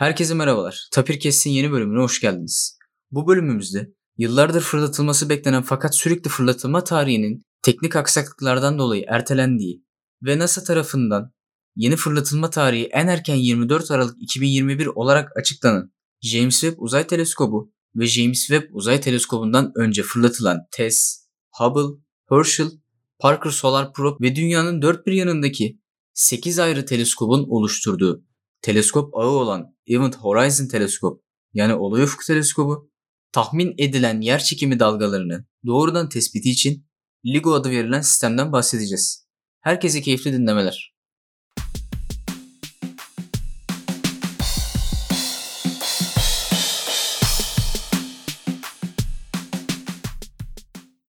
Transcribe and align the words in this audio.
Herkese 0.00 0.34
merhabalar. 0.34 0.88
Tapir 0.92 1.20
Kessin 1.20 1.50
yeni 1.50 1.72
bölümüne 1.72 2.02
hoş 2.02 2.20
geldiniz. 2.20 2.78
Bu 3.10 3.28
bölümümüzde 3.28 3.92
yıllardır 4.18 4.60
fırlatılması 4.60 5.28
beklenen 5.28 5.62
fakat 5.62 5.96
sürekli 5.96 6.28
fırlatılma 6.28 6.84
tarihinin 6.84 7.42
teknik 7.62 7.96
aksaklıklardan 7.96 8.78
dolayı 8.78 9.04
ertelendiği 9.08 9.84
ve 10.22 10.38
NASA 10.38 10.64
tarafından 10.64 11.32
yeni 11.76 11.96
fırlatılma 11.96 12.50
tarihi 12.50 12.86
en 12.86 13.06
erken 13.06 13.34
24 13.34 13.90
Aralık 13.90 14.22
2021 14.22 14.86
olarak 14.86 15.36
açıklanan 15.36 15.92
James 16.22 16.60
Webb 16.60 16.78
Uzay 16.78 17.06
Teleskobu 17.06 17.72
ve 17.94 18.06
James 18.06 18.46
Webb 18.46 18.74
Uzay 18.74 19.00
Teleskobu'ndan 19.00 19.72
önce 19.76 20.02
fırlatılan 20.02 20.58
TESS, 20.72 21.26
Hubble, 21.50 22.02
Herschel, 22.30 22.70
Parker 23.18 23.50
Solar 23.50 23.92
Probe 23.92 24.28
ve 24.28 24.36
dünyanın 24.36 24.82
dört 24.82 25.06
bir 25.06 25.12
yanındaki 25.12 25.80
8 26.14 26.58
ayrı 26.58 26.86
teleskobun 26.86 27.46
oluşturduğu 27.48 28.29
teleskop 28.62 29.16
ağı 29.16 29.28
olan 29.28 29.76
Event 29.86 30.16
Horizon 30.16 30.66
Teleskop 30.66 31.22
yani 31.54 31.74
Olay 31.74 32.02
Ufuk 32.02 32.26
Teleskobu 32.26 32.90
tahmin 33.32 33.74
edilen 33.78 34.20
yer 34.20 34.38
çekimi 34.38 34.80
dalgalarını 34.80 35.44
doğrudan 35.66 36.08
tespiti 36.08 36.50
için 36.50 36.86
LIGO 37.26 37.52
adı 37.52 37.70
verilen 37.70 38.00
sistemden 38.00 38.52
bahsedeceğiz. 38.52 39.26
Herkese 39.60 40.02
keyifli 40.02 40.32
dinlemeler. 40.32 40.94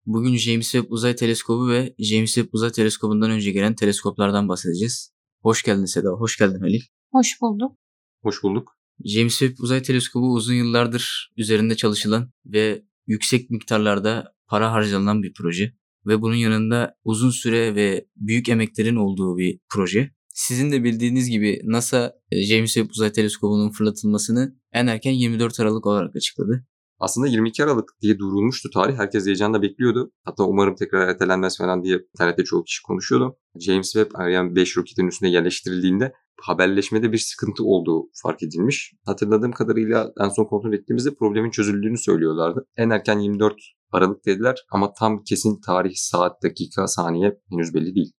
Bugün 0.06 0.36
James 0.36 0.72
Webb 0.72 0.92
Uzay 0.92 1.16
Teleskobu 1.16 1.68
ve 1.68 1.94
James 1.98 2.34
Webb 2.34 2.54
Uzay 2.54 2.72
Teleskobu'ndan 2.72 3.30
önce 3.30 3.50
gelen 3.50 3.74
teleskoplardan 3.74 4.48
bahsedeceğiz. 4.48 5.12
Hoş 5.42 5.62
geldin 5.62 5.84
Seda, 5.84 6.08
hoş 6.08 6.38
geldin 6.38 6.60
Halil. 6.60 6.97
Hoş 7.12 7.40
bulduk. 7.40 7.76
Hoş 8.22 8.42
bulduk. 8.42 8.78
James 9.04 9.38
Webb 9.38 9.58
Uzay 9.58 9.82
Teleskobu 9.82 10.32
uzun 10.32 10.54
yıllardır 10.54 11.32
üzerinde 11.36 11.74
çalışılan 11.76 12.32
ve 12.46 12.82
yüksek 13.06 13.50
miktarlarda 13.50 14.34
para 14.46 14.72
harcanan 14.72 15.22
bir 15.22 15.32
proje. 15.32 15.72
Ve 16.06 16.22
bunun 16.22 16.34
yanında 16.34 16.96
uzun 17.04 17.30
süre 17.30 17.74
ve 17.74 18.06
büyük 18.16 18.48
emeklerin 18.48 18.96
olduğu 18.96 19.38
bir 19.38 19.60
proje. 19.68 20.10
Sizin 20.34 20.72
de 20.72 20.84
bildiğiniz 20.84 21.30
gibi 21.30 21.60
NASA 21.64 22.12
James 22.32 22.74
Webb 22.74 22.90
Uzay 22.90 23.12
Teleskobu'nun 23.12 23.70
fırlatılmasını 23.70 24.56
en 24.72 24.86
erken 24.86 25.12
24 25.12 25.60
Aralık 25.60 25.86
olarak 25.86 26.16
açıkladı. 26.16 26.66
Aslında 26.98 27.26
22 27.26 27.64
Aralık 27.64 27.88
diye 28.02 28.18
duyurulmuştu 28.18 28.70
tarih. 28.70 28.96
Herkes 28.96 29.26
heyecanla 29.26 29.62
bekliyordu. 29.62 30.12
Hatta 30.24 30.44
umarım 30.44 30.74
tekrar 30.74 31.08
ertelenmez 31.08 31.58
falan 31.58 31.84
diye 31.84 32.00
internette 32.14 32.44
çoğu 32.44 32.64
kişi 32.64 32.82
konuşuyordu. 32.82 33.36
James 33.60 33.92
Webb 33.92 34.10
Ariane 34.14 34.54
5 34.54 34.76
roketin 34.76 35.06
üstüne 35.06 35.30
yerleştirildiğinde 35.30 36.12
haberleşmede 36.42 37.12
bir 37.12 37.18
sıkıntı 37.18 37.64
olduğu 37.64 38.08
fark 38.22 38.42
edilmiş. 38.42 38.92
Hatırladığım 39.06 39.52
kadarıyla 39.52 40.12
en 40.24 40.28
son 40.28 40.44
kontrol 40.44 40.72
ettiğimizde 40.72 41.14
problemin 41.14 41.50
çözüldüğünü 41.50 41.98
söylüyorlardı. 41.98 42.66
En 42.76 42.90
erken 42.90 43.18
24 43.18 43.54
Aralık 43.92 44.26
dediler 44.26 44.56
ama 44.72 44.92
tam 44.92 45.22
kesin 45.22 45.60
tarih, 45.66 45.94
saat, 45.94 46.42
dakika, 46.42 46.86
saniye 46.86 47.38
henüz 47.50 47.74
belli 47.74 47.94
değil. 47.94 48.12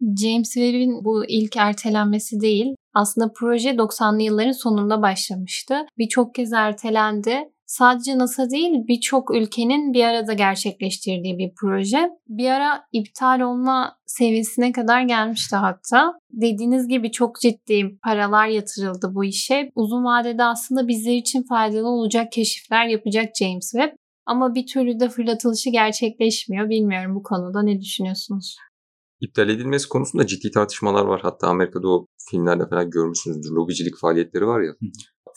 James 0.00 0.54
Webb'in 0.54 1.04
bu 1.04 1.24
ilk 1.28 1.56
ertelenmesi 1.56 2.40
değil. 2.40 2.74
Aslında 2.94 3.32
proje 3.36 3.70
90'lı 3.70 4.22
yılların 4.22 4.52
sonunda 4.52 5.02
başlamıştı. 5.02 5.74
Birçok 5.98 6.34
kez 6.34 6.52
ertelendi 6.52 7.38
sadece 7.70 8.18
NASA 8.18 8.50
değil 8.50 8.86
birçok 8.88 9.34
ülkenin 9.34 9.92
bir 9.92 10.04
arada 10.04 10.32
gerçekleştirdiği 10.32 11.38
bir 11.38 11.52
proje. 11.60 12.10
Bir 12.28 12.50
ara 12.50 12.82
iptal 12.92 13.40
olma 13.40 13.96
seviyesine 14.06 14.72
kadar 14.72 15.02
gelmişti 15.02 15.56
hatta. 15.56 16.12
Dediğiniz 16.32 16.88
gibi 16.88 17.12
çok 17.12 17.40
ciddi 17.40 17.98
paralar 18.04 18.46
yatırıldı 18.46 19.14
bu 19.14 19.24
işe. 19.24 19.70
Uzun 19.74 20.04
vadede 20.04 20.44
aslında 20.44 20.88
bizler 20.88 21.14
için 21.14 21.42
faydalı 21.42 21.88
olacak 21.88 22.32
keşifler 22.32 22.86
yapacak 22.86 23.36
James 23.40 23.70
Webb. 23.70 23.96
Ama 24.26 24.54
bir 24.54 24.66
türlü 24.66 25.00
de 25.00 25.08
fırlatılışı 25.08 25.70
gerçekleşmiyor. 25.70 26.68
Bilmiyorum 26.68 27.14
bu 27.14 27.22
konuda 27.22 27.62
ne 27.62 27.80
düşünüyorsunuz? 27.80 28.56
İptal 29.20 29.48
edilmesi 29.48 29.88
konusunda 29.88 30.26
ciddi 30.26 30.50
tartışmalar 30.50 31.04
var. 31.04 31.20
Hatta 31.22 31.48
Amerika'da 31.48 31.88
o 31.88 32.06
filmlerde 32.30 32.68
falan 32.68 32.90
görmüşsünüzdür. 32.90 33.50
Lobicilik 33.50 33.98
faaliyetleri 34.00 34.46
var 34.46 34.60
ya. 34.60 34.72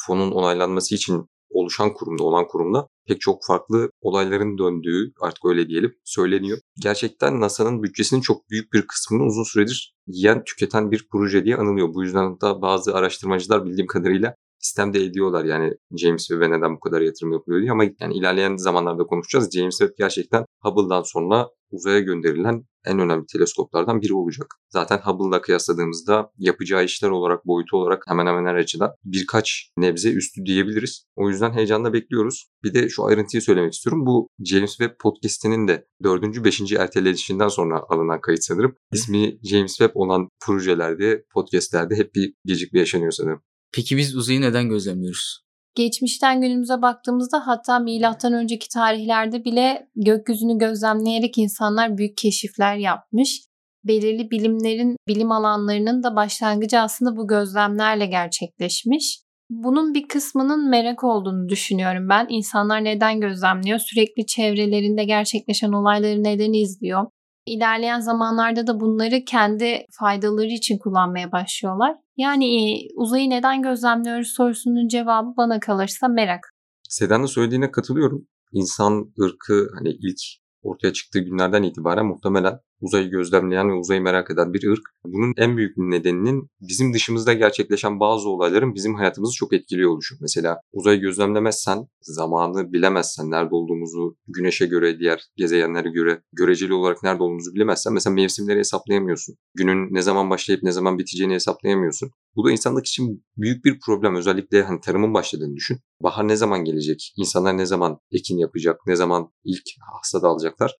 Fonun 0.08 0.32
onaylanması 0.32 0.96
için 0.96 1.26
oluşan 1.54 1.94
kurumda, 1.94 2.24
olan 2.24 2.48
kurumda 2.48 2.88
pek 3.08 3.22
çok 3.22 3.46
farklı 3.48 3.90
olayların 4.02 4.58
döndüğü 4.58 5.14
artık 5.22 5.46
öyle 5.46 5.68
diyelim 5.68 5.96
söyleniyor. 6.04 6.58
Gerçekten 6.82 7.42
NASA'nın 7.42 7.84
bütçesinin 7.84 8.22
çok 8.22 8.50
büyük 8.50 8.74
bir 8.74 8.88
kısmını 8.88 9.24
uzun 9.24 9.44
süredir 9.44 9.94
yiyen, 10.08 10.44
tüketen 10.44 10.92
bir 10.92 11.08
proje 11.12 11.46
diye 11.46 11.56
anılıyor. 11.58 11.94
Bu 11.94 12.04
yüzden 12.04 12.42
da 12.42 12.62
bazı 12.62 12.96
araştırmacılar 12.96 13.66
bildiğim 13.66 13.88
kadarıyla 13.88 14.36
sistemde 14.64 15.04
ediyorlar 15.04 15.46
yani 15.46 15.74
James 15.98 16.28
Webb'e 16.28 16.52
neden 16.52 16.76
bu 16.76 16.80
kadar 16.80 17.02
yatırım 17.02 17.34
yapılıyor 17.34 17.62
diye 17.62 17.72
ama 17.72 17.84
yani 18.00 18.14
ilerleyen 18.14 18.56
zamanlarda 18.56 19.04
konuşacağız. 19.04 19.52
James 19.52 19.78
Webb 19.78 19.98
gerçekten 19.98 20.46
Hubble'dan 20.62 21.02
sonra 21.02 21.50
uzaya 21.72 22.00
gönderilen 22.00 22.66
en 22.86 23.00
önemli 23.00 23.26
teleskoplardan 23.26 24.02
biri 24.02 24.14
olacak. 24.14 24.48
Zaten 24.70 24.98
Hubble'la 24.98 25.42
kıyasladığımızda 25.42 26.32
yapacağı 26.38 26.84
işler 26.84 27.10
olarak, 27.10 27.46
boyutu 27.46 27.78
olarak 27.78 28.04
hemen 28.08 28.26
hemen 28.26 28.46
her 28.46 28.56
açıdan 28.56 28.92
birkaç 29.06 29.70
nebze 29.78 30.12
üstü 30.12 30.46
diyebiliriz. 30.46 31.06
O 31.16 31.30
yüzden 31.30 31.52
heyecanla 31.52 31.94
bekliyoruz. 31.94 32.50
Bir 32.64 32.74
de 32.74 32.90
şu 32.90 33.06
ayrıntıyı 33.06 33.42
söylemek 33.42 33.74
istiyorum. 33.74 34.06
Bu 34.06 34.28
James 34.46 34.78
Webb 34.78 35.00
podcast'inin 35.00 35.68
de 35.68 35.88
4. 36.04 36.46
5. 36.46 36.72
ertelenişinden 36.72 37.48
sonra 37.48 37.84
alınan 37.90 38.22
kayıt 38.22 38.44
sanırım. 38.44 38.76
İsmi 38.94 39.40
James 39.44 39.78
Webb 39.78 39.96
olan 39.96 40.30
projelerde, 40.46 41.24
podcast'lerde 41.34 41.96
hep 41.96 42.16
bir 42.16 42.34
gecikme 42.46 42.80
yaşanıyor 42.80 43.12
sanırım. 43.12 43.42
Peki 43.74 43.98
biz 43.98 44.16
uzayı 44.16 44.42
neden 44.42 44.70
gözlemliyoruz? 44.70 45.44
Geçmişten 45.76 46.42
günümüze 46.42 46.82
baktığımızda 46.82 47.48
hatta 47.48 47.80
milattan 47.80 48.34
önceki 48.34 48.70
tarihlerde 48.70 49.46
bile 49.46 49.88
gökyüzünü 49.96 50.58
gözlemleyerek 50.58 51.38
insanlar 51.38 51.98
büyük 51.98 52.18
keşifler 52.18 52.76
yapmış. 52.76 53.42
Belirli 53.84 54.32
bilimlerin, 54.32 54.98
bilim 55.08 55.32
alanlarının 55.32 56.04
da 56.04 56.16
başlangıcı 56.16 56.80
aslında 56.80 57.16
bu 57.16 57.28
gözlemlerle 57.28 58.06
gerçekleşmiş. 58.06 59.20
Bunun 59.50 59.94
bir 59.94 60.08
kısmının 60.08 60.70
merak 60.70 61.04
olduğunu 61.04 61.50
düşünüyorum 61.50 62.10
ben. 62.10 62.28
İnsanlar 62.30 62.84
neden 62.84 63.20
gözlemliyor? 63.20 63.80
Sürekli 63.80 64.26
çevrelerinde 64.26 65.04
gerçekleşen 65.04 65.72
olayları 65.72 66.24
neden 66.24 66.54
izliyor? 66.54 67.06
İlerleyen 67.46 68.00
zamanlarda 68.00 68.68
da 68.68 68.80
bunları 68.80 69.26
kendi 69.26 69.86
faydaları 70.00 70.48
için 70.48 70.78
kullanmaya 70.78 71.32
başlıyorlar. 71.32 71.96
Yani 72.18 72.78
uzayı 72.96 73.30
neden 73.30 73.62
gözlemliyoruz 73.62 74.28
sorusunun 74.28 74.88
cevabı 74.88 75.34
bana 75.38 75.60
kalırsa 75.60 76.08
merak. 76.08 76.54
Sedan'ın 76.90 77.26
söylediğine 77.26 77.72
katılıyorum. 77.72 78.28
İnsan 78.52 79.14
ırkı 79.22 79.68
hani 79.78 79.90
ilk 79.90 80.20
ortaya 80.62 80.94
çıktığı 80.94 81.20
günlerden 81.20 81.64
itibaren 81.64 82.06
muhtemelen 82.06 82.60
uzayı 82.84 83.10
gözlemleyen 83.10 83.70
ve 83.70 83.74
uzayı 83.74 84.02
merak 84.02 84.32
eden 84.32 84.54
bir 84.54 84.68
ırk. 84.72 84.82
Bunun 85.06 85.34
en 85.38 85.58
büyük 85.58 85.78
nedeninin 85.78 86.50
bizim 86.62 86.94
dışımızda 86.94 87.34
gerçekleşen 87.34 88.00
bazı 88.00 88.30
olayların 88.30 88.76
bizim 88.76 88.96
hayatımızı 88.96 89.34
çok 89.36 89.54
etkiliyor 89.54 89.92
oluşu. 89.92 90.16
Mesela 90.22 90.58
uzayı 90.74 91.00
gözlemlemezsen, 91.00 91.88
zamanı 92.02 92.74
bilemezsen, 92.74 93.32
nerede 93.32 93.56
olduğumuzu 93.56 94.16
güneşe 94.28 94.66
göre, 94.66 95.00
diğer 95.00 95.22
gezegenlere 95.36 95.90
göre 95.90 96.22
göreceli 96.34 96.74
olarak 96.74 97.04
nerede 97.04 97.24
olduğumuzu 97.24 97.56
bilemezsen 97.56 97.94
mesela 97.94 98.14
mevsimleri 98.14 98.60
hesaplayamıyorsun. 98.60 99.36
Günün 99.56 99.94
ne 99.94 100.02
zaman 100.02 100.30
başlayıp 100.30 100.64
ne 100.64 100.72
zaman 100.72 101.00
biteceğini 101.00 101.34
hesaplayamıyorsun. 101.34 102.12
Bu 102.36 102.46
da 102.46 102.52
insanlık 102.52 102.86
için 102.86 103.26
büyük 103.38 103.66
bir 103.66 103.80
problem. 103.86 104.16
Özellikle 104.16 104.64
hani 104.64 104.80
tarımın 104.82 105.14
başladığını 105.14 105.56
düşün. 105.56 105.80
Bahar 106.04 106.28
ne 106.28 106.36
zaman 106.36 106.64
gelecek? 106.64 107.14
İnsanlar 107.18 107.58
ne 107.58 107.66
zaman 107.66 108.00
ekin 108.12 108.38
yapacak? 108.38 108.80
Ne 108.88 108.96
zaman 108.96 109.32
ilk 109.44 109.64
hasat 109.94 110.24
alacaklar? 110.24 110.76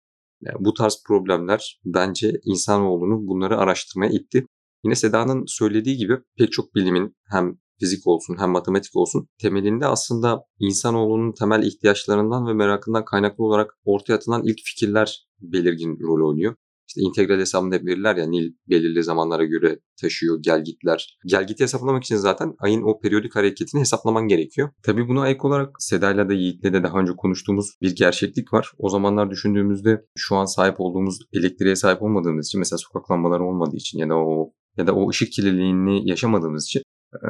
Bu 0.60 0.74
tarz 0.74 1.04
problemler 1.08 1.82
bence 1.86 2.34
insanoğlunu 2.46 3.28
bunları 3.28 3.58
araştırmaya 3.58 4.12
itti. 4.12 4.48
Yine 4.86 4.96
Seda'nın 4.96 5.44
söylediği 5.48 5.98
gibi 5.98 6.18
pek 6.38 6.52
çok 6.52 6.76
bilimin 6.76 7.16
hem 7.30 7.58
fizik 7.80 8.08
olsun 8.08 8.36
hem 8.40 8.50
matematik 8.50 8.96
olsun 8.96 9.28
temelinde 9.42 9.86
aslında 9.86 10.44
insanoğlunun 10.60 11.32
temel 11.32 11.64
ihtiyaçlarından 11.64 12.48
ve 12.48 12.54
merakından 12.54 13.06
kaynaklı 13.06 13.44
olarak 13.44 13.78
ortaya 13.86 14.16
atılan 14.16 14.44
ilk 14.44 14.60
fikirler 14.64 15.28
belirgin 15.42 16.00
rol 16.00 16.30
oynuyor. 16.30 16.56
İşte 16.88 17.02
integral 17.02 17.40
hesabında 17.40 17.76
hep 17.76 17.86
verirler 17.86 18.16
ya 18.16 18.28
Nil 18.28 18.54
belirli 18.70 19.04
zamanlara 19.04 19.46
göre 19.46 19.80
taşıyor 20.02 20.40
gelgitler. 20.42 21.18
Gelgiti 21.26 21.64
hesaplamak 21.64 22.04
için 22.04 22.16
zaten 22.16 22.54
ayın 22.60 22.82
o 22.82 23.00
periyodik 23.00 23.36
hareketini 23.36 23.82
hesaplaman 23.82 24.28
gerekiyor. 24.28 24.70
Tabii 24.84 25.08
buna 25.08 25.30
ek 25.30 25.40
olarak 25.44 25.76
Seda'yla 25.80 26.30
da 26.30 26.34
Yiğit'le 26.34 26.64
de 26.64 26.84
daha 26.84 27.00
önce 27.00 27.12
konuştuğumuz 27.18 27.78
bir 27.82 27.96
gerçeklik 27.96 28.54
var. 28.54 28.72
O 28.78 28.90
zamanlar 28.90 29.32
düşündüğümüzde 29.32 30.06
şu 30.18 30.36
an 30.36 30.46
sahip 30.46 30.76
olduğumuz 30.78 31.20
elektriğe 31.34 31.76
sahip 31.76 32.02
olmadığımız 32.02 32.48
için 32.48 32.60
mesela 32.60 32.78
sokak 32.78 33.12
lambaları 33.12 33.44
olmadığı 33.44 33.76
için 33.76 34.00
ya 34.00 34.10
da 34.10 34.16
o 34.16 34.54
ya 34.78 34.88
da 34.88 34.96
o 34.96 35.10
ışık 35.10 35.32
kirliliğini 35.32 36.10
yaşamadığımız 36.10 36.66
için 36.66 36.84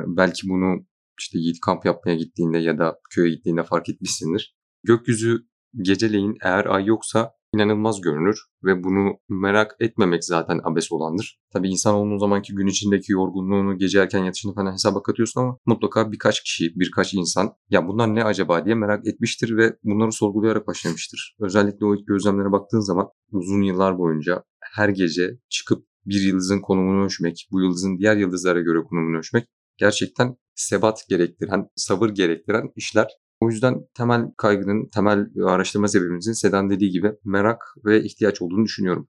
belki 0.08 0.50
bunu 0.50 0.86
işte 1.20 1.40
Yiğit 1.40 1.60
kamp 1.60 1.86
yapmaya 1.86 2.16
gittiğinde 2.16 2.58
ya 2.58 2.78
da 2.78 3.00
köye 3.10 3.30
gittiğinde 3.30 3.64
fark 3.64 3.90
etmişsindir. 3.90 4.56
Gökyüzü 4.84 5.48
geceleyin 5.82 6.38
eğer 6.44 6.66
ay 6.66 6.86
yoksa 6.86 7.32
inanılmaz 7.54 8.02
görünür 8.02 8.40
ve 8.64 8.84
bunu 8.84 9.14
merak 9.30 9.76
etmemek 9.80 10.24
zaten 10.24 10.60
abes 10.64 10.92
olandır. 10.92 11.40
Tabii 11.54 11.70
insan 11.70 11.96
olduğu 11.96 12.20
zamanki 12.20 12.56
gün 12.56 12.68
içindeki 12.68 13.12
yorgunluğunu, 13.12 13.78
gece 13.78 14.00
erken 14.00 14.24
yatışını 14.24 14.54
falan 14.56 14.74
hesaba 14.74 15.04
katıyorsun 15.04 15.42
ama 15.42 15.58
mutlaka 15.66 16.12
birkaç 16.12 16.44
kişi, 16.44 16.72
birkaç 16.76 17.14
insan 17.14 17.54
ya 17.70 17.88
bunlar 17.88 18.16
ne 18.16 18.24
acaba 18.24 18.66
diye 18.66 18.76
merak 18.76 19.08
etmiştir 19.08 19.58
ve 19.58 19.78
bunları 19.84 20.12
sorgulayarak 20.12 20.68
başlamıştır. 20.68 21.36
Özellikle 21.40 21.86
o 21.86 21.96
ilk 21.96 22.08
gözlemlere 22.08 22.52
baktığın 22.52 22.80
zaman 22.80 23.10
uzun 23.32 23.62
yıllar 23.62 23.98
boyunca 23.98 24.44
her 24.60 24.90
gece 24.90 25.40
çıkıp 25.50 25.86
bir 26.06 26.22
yıldızın 26.22 26.62
konumunu 26.62 27.06
ölçmek, 27.06 27.48
bu 27.52 27.62
yıldızın 27.62 27.98
diğer 27.98 28.18
yıldızlara 28.18 28.62
göre 28.62 28.84
konumunu 28.84 29.18
ölçmek 29.18 29.48
gerçekten 29.78 30.36
sebat 30.56 31.06
gerektiren, 31.10 31.70
sabır 31.76 32.10
gerektiren 32.10 32.72
işler. 32.76 33.08
O 33.44 33.50
yüzden 33.50 33.75
temel 33.94 34.22
kaygının, 34.38 34.90
temel 34.90 35.25
araştırma 35.45 35.88
sebebimizin 35.88 36.34
Sedan 36.34 36.69
dediği 36.69 36.92
gibi 36.92 37.12
merak 37.24 37.63
ve 37.86 38.04
ihtiyaç 38.04 38.42
olduğunu 38.42 38.66
düşünüyorum. 38.66 39.07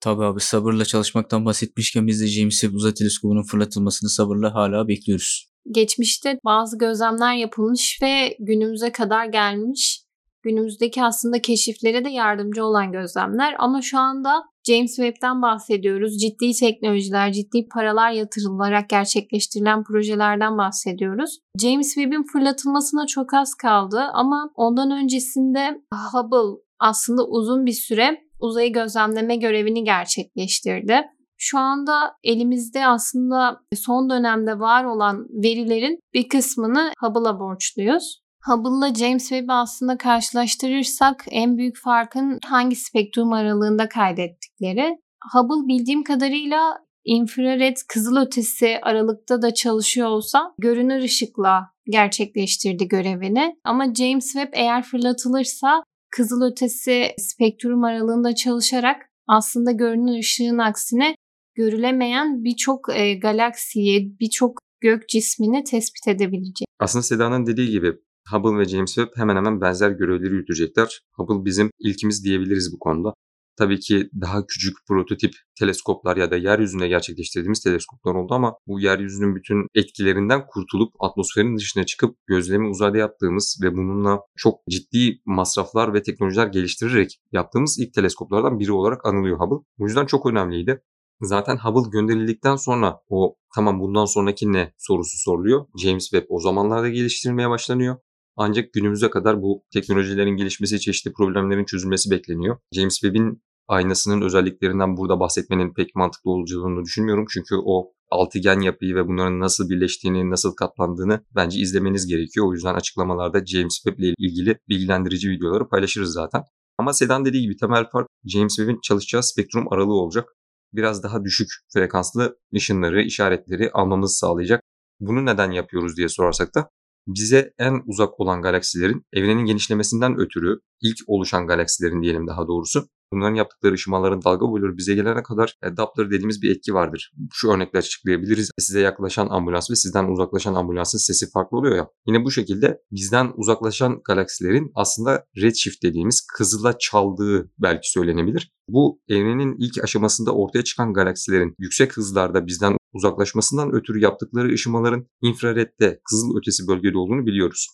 Tabii 0.00 0.24
abi 0.24 0.40
sabırla 0.40 0.84
çalışmaktan 0.84 1.44
bahsetmişken 1.44 2.06
biz 2.06 2.20
de 2.20 2.26
James 2.26 2.60
Webb 2.60 2.74
Uzay 2.74 2.94
Teleskobu'nun 2.94 3.42
fırlatılmasını 3.42 4.10
sabırla 4.10 4.54
hala 4.54 4.88
bekliyoruz. 4.88 5.50
Geçmişte 5.70 6.38
bazı 6.44 6.78
gözlemler 6.78 7.34
yapılmış 7.34 7.98
ve 8.02 8.36
günümüze 8.40 8.92
kadar 8.92 9.26
gelmiş. 9.26 10.04
Günümüzdeki 10.42 11.02
aslında 11.02 11.42
keşiflere 11.42 12.04
de 12.04 12.08
yardımcı 12.10 12.64
olan 12.64 12.92
gözlemler 12.92 13.54
ama 13.58 13.82
şu 13.82 13.98
anda 13.98 14.42
James 14.70 14.96
Webb'den 14.96 15.42
bahsediyoruz. 15.42 16.18
Ciddi 16.18 16.52
teknolojiler, 16.52 17.32
ciddi 17.32 17.68
paralar 17.68 18.10
yatırılarak 18.10 18.88
gerçekleştirilen 18.88 19.84
projelerden 19.84 20.58
bahsediyoruz. 20.58 21.38
James 21.62 21.94
Webb'in 21.94 22.22
fırlatılmasına 22.32 23.06
çok 23.06 23.34
az 23.34 23.54
kaldı 23.54 24.00
ama 24.12 24.50
ondan 24.54 24.90
öncesinde 24.90 25.80
Hubble 26.12 26.60
aslında 26.78 27.26
uzun 27.26 27.66
bir 27.66 27.72
süre 27.72 28.20
uzayı 28.40 28.72
gözlemleme 28.72 29.36
görevini 29.36 29.84
gerçekleştirdi. 29.84 31.02
Şu 31.38 31.58
anda 31.58 32.12
elimizde 32.24 32.86
aslında 32.86 33.60
son 33.74 34.10
dönemde 34.10 34.58
var 34.58 34.84
olan 34.84 35.26
verilerin 35.30 35.98
bir 36.14 36.28
kısmını 36.28 36.92
Hubble'a 37.00 37.40
borçluyuz. 37.40 38.20
Hubble'la 38.46 38.94
James 38.94 39.28
Webb'i 39.28 39.52
aslında 39.52 39.98
karşılaştırırsak 39.98 41.24
en 41.30 41.58
büyük 41.58 41.76
farkın 41.76 42.38
hangi 42.44 42.76
spektrum 42.76 43.32
aralığında 43.32 43.88
kaydettikleri. 43.88 44.98
Hubble 45.32 45.68
bildiğim 45.68 46.04
kadarıyla 46.04 46.78
infrared 47.04 47.76
kızılötesi 47.88 48.78
aralıkta 48.82 49.42
da 49.42 49.54
çalışıyor 49.54 50.08
olsa 50.08 50.54
görünür 50.58 51.02
ışıkla 51.02 51.70
gerçekleştirdi 51.86 52.88
görevini. 52.88 53.56
Ama 53.64 53.94
James 53.94 54.32
Webb 54.32 54.52
eğer 54.52 54.82
fırlatılırsa 54.82 55.82
kızılötesi 56.10 57.06
spektrum 57.18 57.84
aralığında 57.84 58.34
çalışarak 58.34 58.96
aslında 59.28 59.70
görünür 59.70 60.18
ışığın 60.18 60.58
aksine 60.58 61.14
görülemeyen 61.54 62.44
birçok 62.44 62.96
e, 62.96 63.14
galaksiyi, 63.14 64.16
birçok 64.20 64.58
gök 64.80 65.08
cismini 65.08 65.64
tespit 65.64 66.08
edebilecek. 66.08 66.66
Aslında 66.78 67.02
Seda'nın 67.02 67.46
dediği 67.46 67.70
gibi 67.70 67.92
Hubble 68.30 68.58
ve 68.58 68.64
James 68.64 68.94
Webb 68.94 69.16
hemen 69.16 69.36
hemen 69.36 69.60
benzer 69.60 69.90
görevleri 69.90 70.34
yürütecekler. 70.34 71.00
Hubble 71.12 71.44
bizim 71.44 71.70
ilkimiz 71.78 72.24
diyebiliriz 72.24 72.72
bu 72.72 72.78
konuda. 72.78 73.14
Tabii 73.56 73.80
ki 73.80 74.10
daha 74.20 74.46
küçük 74.46 74.76
prototip 74.88 75.34
teleskoplar 75.58 76.16
ya 76.16 76.30
da 76.30 76.36
yeryüzünde 76.36 76.88
gerçekleştirdiğimiz 76.88 77.60
teleskoplar 77.60 78.14
oldu 78.14 78.34
ama 78.34 78.54
bu 78.66 78.80
yeryüzünün 78.80 79.36
bütün 79.36 79.66
etkilerinden 79.74 80.46
kurtulup 80.46 80.92
atmosferin 81.00 81.56
dışına 81.56 81.86
çıkıp 81.86 82.16
gözlemi 82.26 82.68
uzayda 82.68 82.98
yaptığımız 82.98 83.60
ve 83.62 83.72
bununla 83.72 84.20
çok 84.36 84.60
ciddi 84.70 85.20
masraflar 85.26 85.94
ve 85.94 86.02
teknolojiler 86.02 86.46
geliştirerek 86.46 87.20
yaptığımız 87.32 87.78
ilk 87.78 87.94
teleskoplardan 87.94 88.58
biri 88.58 88.72
olarak 88.72 89.06
anılıyor 89.06 89.40
Hubble. 89.40 89.64
Bu 89.78 89.86
yüzden 89.86 90.06
çok 90.06 90.26
önemliydi. 90.26 90.82
Zaten 91.20 91.56
Hubble 91.56 91.90
gönderildikten 91.90 92.56
sonra 92.56 93.00
o 93.08 93.36
tamam 93.54 93.80
bundan 93.80 94.04
sonraki 94.04 94.52
ne 94.52 94.72
sorusu 94.78 95.18
soruluyor. 95.18 95.66
James 95.82 96.10
Webb 96.10 96.26
o 96.28 96.40
zamanlarda 96.40 96.88
geliştirilmeye 96.88 97.50
başlanıyor. 97.50 97.96
Ancak 98.42 98.72
günümüze 98.72 99.10
kadar 99.10 99.42
bu 99.42 99.64
teknolojilerin 99.72 100.36
gelişmesi, 100.36 100.80
çeşitli 100.80 101.12
problemlerin 101.12 101.64
çözülmesi 101.64 102.10
bekleniyor. 102.10 102.58
James 102.72 102.94
Webb'in 102.94 103.42
aynasının 103.68 104.22
özelliklerinden 104.22 104.96
burada 104.96 105.20
bahsetmenin 105.20 105.74
pek 105.74 105.94
mantıklı 105.94 106.30
olacağını 106.30 106.84
düşünmüyorum. 106.84 107.26
Çünkü 107.30 107.54
o 107.64 107.92
altıgen 108.10 108.60
yapıyı 108.60 108.94
ve 108.94 109.08
bunların 109.08 109.40
nasıl 109.40 109.68
birleştiğini, 109.70 110.30
nasıl 110.30 110.54
katlandığını 110.54 111.24
bence 111.36 111.58
izlemeniz 111.58 112.06
gerekiyor. 112.06 112.46
O 112.46 112.52
yüzden 112.52 112.74
açıklamalarda 112.74 113.46
James 113.46 113.74
Webb 113.74 113.98
ile 113.98 114.14
ilgili 114.18 114.58
bilgilendirici 114.68 115.30
videoları 115.30 115.68
paylaşırız 115.68 116.12
zaten. 116.12 116.42
Ama 116.78 116.92
Sedan 116.92 117.24
dediği 117.24 117.42
gibi 117.42 117.56
temel 117.56 117.84
fark 117.92 118.08
James 118.24 118.56
Webb'in 118.56 118.80
çalışacağı 118.82 119.22
spektrum 119.22 119.72
aralığı 119.72 120.00
olacak. 120.00 120.28
Biraz 120.72 121.02
daha 121.02 121.24
düşük 121.24 121.48
frekanslı 121.72 122.38
ışınları, 122.56 123.02
işaretleri 123.02 123.70
almamızı 123.72 124.16
sağlayacak. 124.16 124.62
Bunu 125.00 125.26
neden 125.26 125.50
yapıyoruz 125.50 125.96
diye 125.96 126.08
sorarsak 126.08 126.54
da 126.54 126.70
bize 127.06 127.52
en 127.58 127.82
uzak 127.86 128.20
olan 128.20 128.42
galaksilerin 128.42 129.06
evrenin 129.12 129.44
genişlemesinden 129.44 130.18
ötürü 130.18 130.60
ilk 130.82 130.98
oluşan 131.06 131.46
galaksilerin 131.46 132.02
diyelim 132.02 132.26
daha 132.26 132.48
doğrusu 132.48 132.88
bunların 133.12 133.34
yaptıkları 133.34 133.74
ışımaların 133.74 134.22
dalga 134.22 134.48
boyları 134.48 134.76
bize 134.76 134.94
gelene 134.94 135.22
kadar 135.22 135.58
e, 135.62 135.76
Doppler 135.76 136.10
dediğimiz 136.10 136.42
bir 136.42 136.50
etki 136.50 136.74
vardır. 136.74 137.12
Şu 137.32 137.48
örnekle 137.50 137.78
açıklayabiliriz. 137.78 138.50
Size 138.58 138.80
yaklaşan 138.80 139.28
ambulans 139.30 139.70
ve 139.70 139.74
sizden 139.76 140.04
uzaklaşan 140.04 140.54
ambulansın 140.54 140.98
sesi 140.98 141.30
farklı 141.30 141.58
oluyor 141.58 141.76
ya. 141.76 141.88
Yine 142.06 142.24
bu 142.24 142.30
şekilde 142.30 142.80
bizden 142.92 143.32
uzaklaşan 143.36 144.00
galaksilerin 144.04 144.72
aslında 144.74 145.26
redshift 145.36 145.82
dediğimiz 145.82 146.26
kızıla 146.36 146.78
çaldığı 146.78 147.50
belki 147.58 147.90
söylenebilir. 147.90 148.52
Bu 148.68 149.00
evrenin 149.08 149.56
ilk 149.58 149.84
aşamasında 149.84 150.34
ortaya 150.34 150.64
çıkan 150.64 150.92
galaksilerin 150.92 151.54
yüksek 151.58 151.96
hızlarda 151.96 152.46
bizden 152.46 152.76
uzaklaşmasından 152.92 153.74
ötürü 153.74 154.00
yaptıkları 154.00 154.52
ışımaların 154.52 155.06
infrarette, 155.22 156.00
kızıl 156.10 156.38
ötesi 156.38 156.68
bölgede 156.68 156.98
olduğunu 156.98 157.26
biliyoruz. 157.26 157.68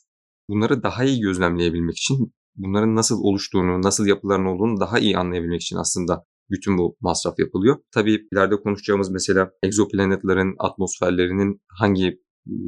Bunları 0.49 0.83
daha 0.83 1.05
iyi 1.05 1.21
gözlemleyebilmek 1.21 1.97
için, 1.97 2.33
bunların 2.57 2.97
nasıl 2.97 3.23
oluştuğunu, 3.23 3.83
nasıl 3.83 4.07
yapılarının 4.07 4.47
olduğunu 4.47 4.81
daha 4.81 4.99
iyi 4.99 5.19
anlayabilmek 5.19 5.63
için 5.63 5.77
aslında 5.77 6.25
bütün 6.51 6.79
bu 6.79 6.97
masraf 7.01 7.39
yapılıyor. 7.39 7.77
Tabii 7.95 8.29
ileride 8.33 8.57
konuşacağımız 8.57 9.11
mesela 9.11 9.51
egzoplanetlerin 9.63 10.55
atmosferlerinin 10.59 11.61
hangi 11.69 12.19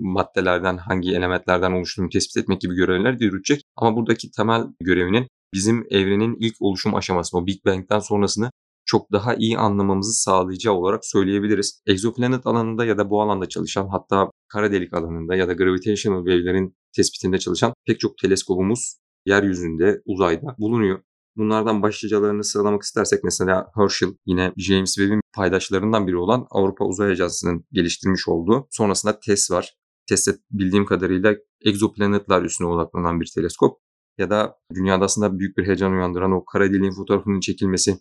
maddelerden, 0.03 0.77
hangi 0.77 1.11
elementlerden 1.11 1.73
oluştuğunu 1.73 2.09
tespit 2.09 2.37
etmek 2.37 2.61
gibi 2.61 2.75
görevler 2.75 3.21
de 3.21 3.25
yürütecek. 3.25 3.63
Ama 3.77 3.97
buradaki 3.97 4.31
temel 4.31 4.67
görevinin 4.81 5.27
bizim 5.55 5.87
evrenin 5.91 6.37
ilk 6.41 6.55
oluşum 6.61 6.95
aşamasını, 6.95 7.41
o 7.41 7.47
Big 7.47 7.65
Bang'den 7.67 7.99
sonrasını 7.99 8.51
çok 8.87 9.13
daha 9.13 9.35
iyi 9.35 9.59
anlamamızı 9.59 10.13
sağlayacağı 10.23 10.75
olarak 10.75 11.07
söyleyebiliriz. 11.07 11.83
Exoplanet 11.87 12.47
alanında 12.47 12.85
ya 12.85 12.99
da 12.99 13.11
bu 13.11 13.23
alanda 13.23 13.49
çalışan 13.49 13.89
hatta 13.89 14.31
kara 14.49 14.73
delik 14.73 14.95
alanında 14.95 15.35
ya 15.35 15.49
da 15.49 15.53
gravitational 15.53 16.19
wave'lerin 16.19 16.75
tespitinde 16.97 17.39
çalışan 17.39 17.73
pek 17.87 18.01
çok 18.01 18.19
teleskobumuz 18.19 18.99
yeryüzünde, 19.29 20.03
uzayda 20.07 20.57
bulunuyor. 20.59 21.01
Bunlardan 21.37 21.83
başlıcalarını 21.83 22.45
sıralamak 22.45 22.83
istersek 22.83 23.25
mesela 23.25 23.67
Herschel 23.75 24.09
yine 24.27 24.53
James 24.57 24.95
Webb'in 24.95 25.21
paydaşlarından 25.35 26.07
biri 26.07 26.17
olan 26.17 26.47
Avrupa 26.51 26.85
Uzay 26.85 27.11
Ajansı'nın 27.11 27.65
geliştirmiş 27.73 28.29
olduğu. 28.29 28.67
Sonrasında 28.71 29.21
TESS 29.21 29.51
var. 29.51 29.75
TESS 30.09 30.29
bildiğim 30.51 30.87
kadarıyla 30.87 31.37
egzoplanetler 31.65 32.43
üstüne 32.43 32.69
odaklanan 32.69 33.21
bir 33.21 33.31
teleskop. 33.35 33.79
Ya 34.19 34.31
da 34.31 34.57
dünyada 34.75 35.05
aslında 35.05 35.39
büyük 35.39 35.57
bir 35.57 35.67
heyecan 35.67 35.93
uyandıran 35.93 36.33
o 36.33 36.45
kara 36.45 36.73
deliğin 36.73 36.93
fotoğrafının 36.93 37.41
çekilmesi 37.41 37.99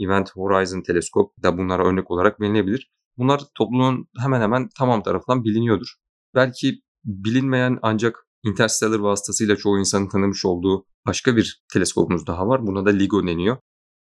Event 0.00 0.30
Horizon 0.36 0.82
Teleskop 0.82 1.42
da 1.42 1.58
bunlara 1.58 1.86
örnek 1.86 2.10
olarak 2.10 2.40
verilebilir. 2.40 2.90
Bunlar 3.18 3.42
toplumun 3.54 4.08
hemen 4.18 4.40
hemen 4.40 4.68
tamam 4.78 5.02
tarafından 5.02 5.44
biliniyordur. 5.44 5.94
Belki 6.34 6.80
bilinmeyen 7.04 7.78
ancak 7.82 8.25
Interstellar 8.46 8.98
vasıtasıyla 8.98 9.56
çoğu 9.56 9.78
insanın 9.78 10.08
tanımış 10.08 10.44
olduğu 10.44 10.84
başka 11.06 11.36
bir 11.36 11.62
teleskopumuz 11.72 12.26
daha 12.26 12.48
var. 12.48 12.66
Buna 12.66 12.86
da 12.86 12.90
LIGO 12.90 13.26
deniyor. 13.26 13.56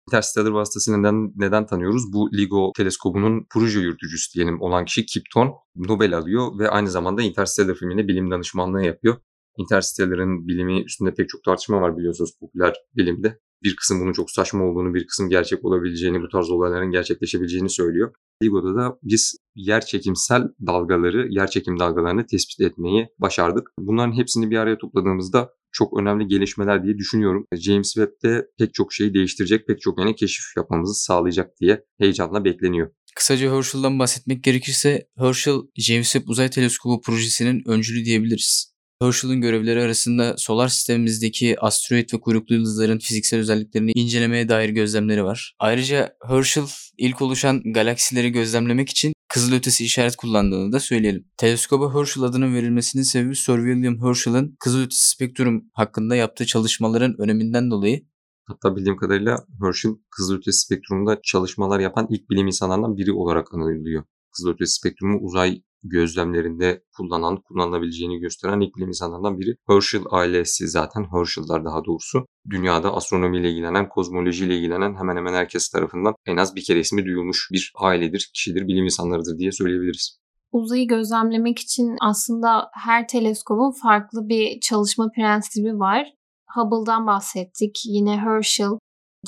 Interstellar 0.09 0.51
vasıtasıyla 0.51 0.99
neden, 0.99 1.33
neden 1.37 1.67
tanıyoruz? 1.67 2.13
Bu 2.13 2.33
LIGO 2.33 2.73
teleskobunun 2.77 3.47
proje 3.51 3.81
yürütücüsü 3.81 4.35
diyelim 4.35 4.61
olan 4.61 4.85
kişi 4.85 5.07
Kip 5.07 5.23
Thorne 5.35 5.51
Nobel 5.77 6.17
alıyor 6.17 6.59
ve 6.59 6.69
aynı 6.69 6.91
zamanda 6.91 7.23
Interstellar 7.23 7.75
filmine 7.75 8.09
bilim 8.09 8.31
danışmanlığı 8.31 8.85
yapıyor. 8.85 9.17
Interstellar'ın 9.59 10.49
bilimi 10.49 10.83
üstünde 10.83 11.15
pek 11.15 11.29
çok 11.29 11.45
tartışma 11.45 11.81
var 11.81 11.99
biliyorsunuz 11.99 12.31
popüler 12.41 12.75
bilimde 12.97 13.39
bir 13.63 13.77
kısım 13.77 14.01
bunun 14.01 14.13
çok 14.13 14.31
saçma 14.31 14.65
olduğunu, 14.65 14.95
bir 14.95 15.07
kısım 15.07 15.29
gerçek 15.29 15.65
olabileceğini, 15.65 16.23
bu 16.23 16.29
tarz 16.29 16.51
olayların 16.51 16.91
gerçekleşebileceğini 16.91 17.71
söylüyor. 17.71 18.15
LIGO'da 18.43 18.75
da 18.75 18.99
biz 19.03 19.37
yer 19.55 19.87
çekimsel 19.87 20.43
dalgaları, 20.67 21.27
yer 21.31 21.51
çekim 21.51 21.79
dalgalarını 21.79 22.27
tespit 22.27 22.61
etmeyi 22.61 23.09
başardık. 23.19 23.71
Bunların 23.79 24.19
hepsini 24.19 24.51
bir 24.51 24.57
araya 24.57 24.79
topladığımızda 24.79 25.51
çok 25.73 26.01
önemli 26.01 26.27
gelişmeler 26.27 26.85
diye 26.85 26.99
düşünüyorum. 26.99 27.47
James 27.55 27.93
Webb'de 27.95 28.47
pek 28.59 28.75
çok 28.75 28.93
şeyi 28.93 29.15
değiştirecek, 29.15 29.67
pek 29.67 29.81
çok 29.81 29.99
yeni 29.99 30.15
keşif 30.15 30.45
yapmamızı 30.57 30.95
sağlayacak 30.95 31.51
diye 31.61 31.85
heyecanla 31.99 32.45
bekleniyor. 32.45 32.91
Kısaca 33.15 33.57
Herschel'dan 33.57 33.99
bahsetmek 33.99 34.45
gerekirse 34.45 35.09
Herschel 35.19 35.55
James 35.77 36.13
Webb 36.13 36.29
Uzay 36.29 36.51
Teleskobu 36.51 37.01
projesinin 37.01 37.63
öncülü 37.69 38.05
diyebiliriz. 38.05 38.74
Herschel'ın 39.03 39.41
görevleri 39.41 39.83
arasında 39.83 40.35
solar 40.37 40.69
sistemimizdeki 40.69 41.61
asteroid 41.61 42.13
ve 42.13 42.21
kuyruklu 42.21 42.55
yıldızların 42.55 42.99
fiziksel 42.99 43.41
özelliklerini 43.41 43.93
incelemeye 43.95 44.49
dair 44.49 44.69
gözlemleri 44.69 45.25
var. 45.25 45.55
Ayrıca 45.59 46.17
Herschel 46.29 46.65
ilk 46.99 47.23
oluşan 47.23 47.63
galaksileri 47.73 48.33
gözlemlemek 48.33 48.89
için 48.89 49.13
kızılötesi 49.29 49.85
işaret 49.85 50.17
kullandığını 50.17 50.73
da 50.73 50.81
söyleyelim. 50.81 51.29
Teleskoba 51.37 52.01
Herschel 52.01 52.23
adının 52.23 52.55
verilmesinin 52.55 53.03
sebebi 53.03 53.37
Sir 53.37 53.57
William 53.57 54.09
Herschel'ın 54.09 54.57
kızılötesi 54.61 55.11
spektrum 55.11 55.65
hakkında 55.73 56.17
yaptığı 56.17 56.47
çalışmaların 56.47 57.21
öneminden 57.21 57.71
dolayı 57.71 58.07
Hatta 58.47 58.77
bildiğim 58.77 58.97
kadarıyla 58.97 59.47
Herschel 59.63 59.93
kızılötesi 60.11 60.67
spektrumunda 60.67 61.21
çalışmalar 61.23 61.81
yapan 61.81 62.07
ilk 62.11 62.31
bilim 62.31 62.47
insanlarından 62.47 62.97
biri 62.97 63.13
olarak 63.13 63.55
anılıyor. 63.55 64.05
Kızılötesi 64.37 64.75
spektrumu 64.75 65.19
uzay 65.19 65.63
gözlemlerinde 65.85 66.83
kullanan, 66.97 67.37
kullanılabileceğini 67.37 68.19
gösteren 68.19 68.61
ilk 68.61 68.77
bilim 68.77 68.89
insanlarından 68.89 69.39
biri. 69.39 69.57
Herschel 69.69 70.03
ailesi 70.11 70.69
zaten, 70.69 71.07
Herschel'lar 71.13 71.65
daha 71.65 71.85
doğrusu. 71.85 72.27
Dünyada 72.51 72.95
astronomiyle 72.95 73.51
ilgilenen, 73.51 73.89
kozmolojiyle 73.89 74.57
ilgilenen 74.57 74.95
hemen 74.95 75.17
hemen 75.17 75.35
herkes 75.35 75.69
tarafından 75.69 76.15
en 76.27 76.37
az 76.37 76.57
bir 76.57 76.65
kere 76.65 76.79
ismi 76.79 77.05
duyulmuş 77.05 77.49
bir 77.53 77.73
ailedir, 77.81 78.31
kişidir, 78.35 78.69
bilim 78.69 78.85
insanlarıdır 78.85 79.39
diye 79.39 79.53
söyleyebiliriz. 79.53 80.19
Uzayı 80.53 80.89
gözlemlemek 80.89 81.59
için 81.59 81.97
aslında 82.01 82.71
her 82.75 83.09
teleskobun 83.09 83.73
farklı 83.83 84.29
bir 84.29 84.61
çalışma 84.61 85.11
prensibi 85.17 85.79
var. 85.79 86.15
Hubble'dan 86.55 87.07
bahsettik. 87.07 87.83
Yine 87.87 88.17
Herschel, 88.17 88.79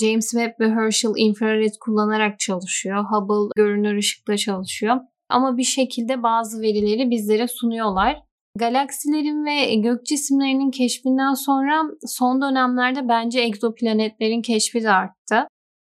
James 0.01 0.31
Webb 0.31 0.59
ve 0.59 0.69
Herschel 0.69 1.11
infrared 1.15 1.73
kullanarak 1.79 2.39
çalışıyor. 2.39 3.05
Hubble 3.11 3.51
görünür 3.55 3.97
ışıkla 3.97 4.37
çalışıyor. 4.37 4.95
Ama 5.29 5.57
bir 5.57 5.63
şekilde 5.63 6.23
bazı 6.23 6.61
verileri 6.61 7.09
bizlere 7.09 7.47
sunuyorlar. 7.47 8.21
Galaksilerin 8.55 9.45
ve 9.45 9.75
gök 9.75 10.05
cisimlerinin 10.05 10.71
keşfinden 10.71 11.33
sonra 11.33 11.83
son 12.05 12.41
dönemlerde 12.41 13.07
bence 13.07 13.39
egzoplanetlerin 13.39 14.41
keşfi 14.41 14.83
de 14.83 14.91
arttı. 14.91 15.47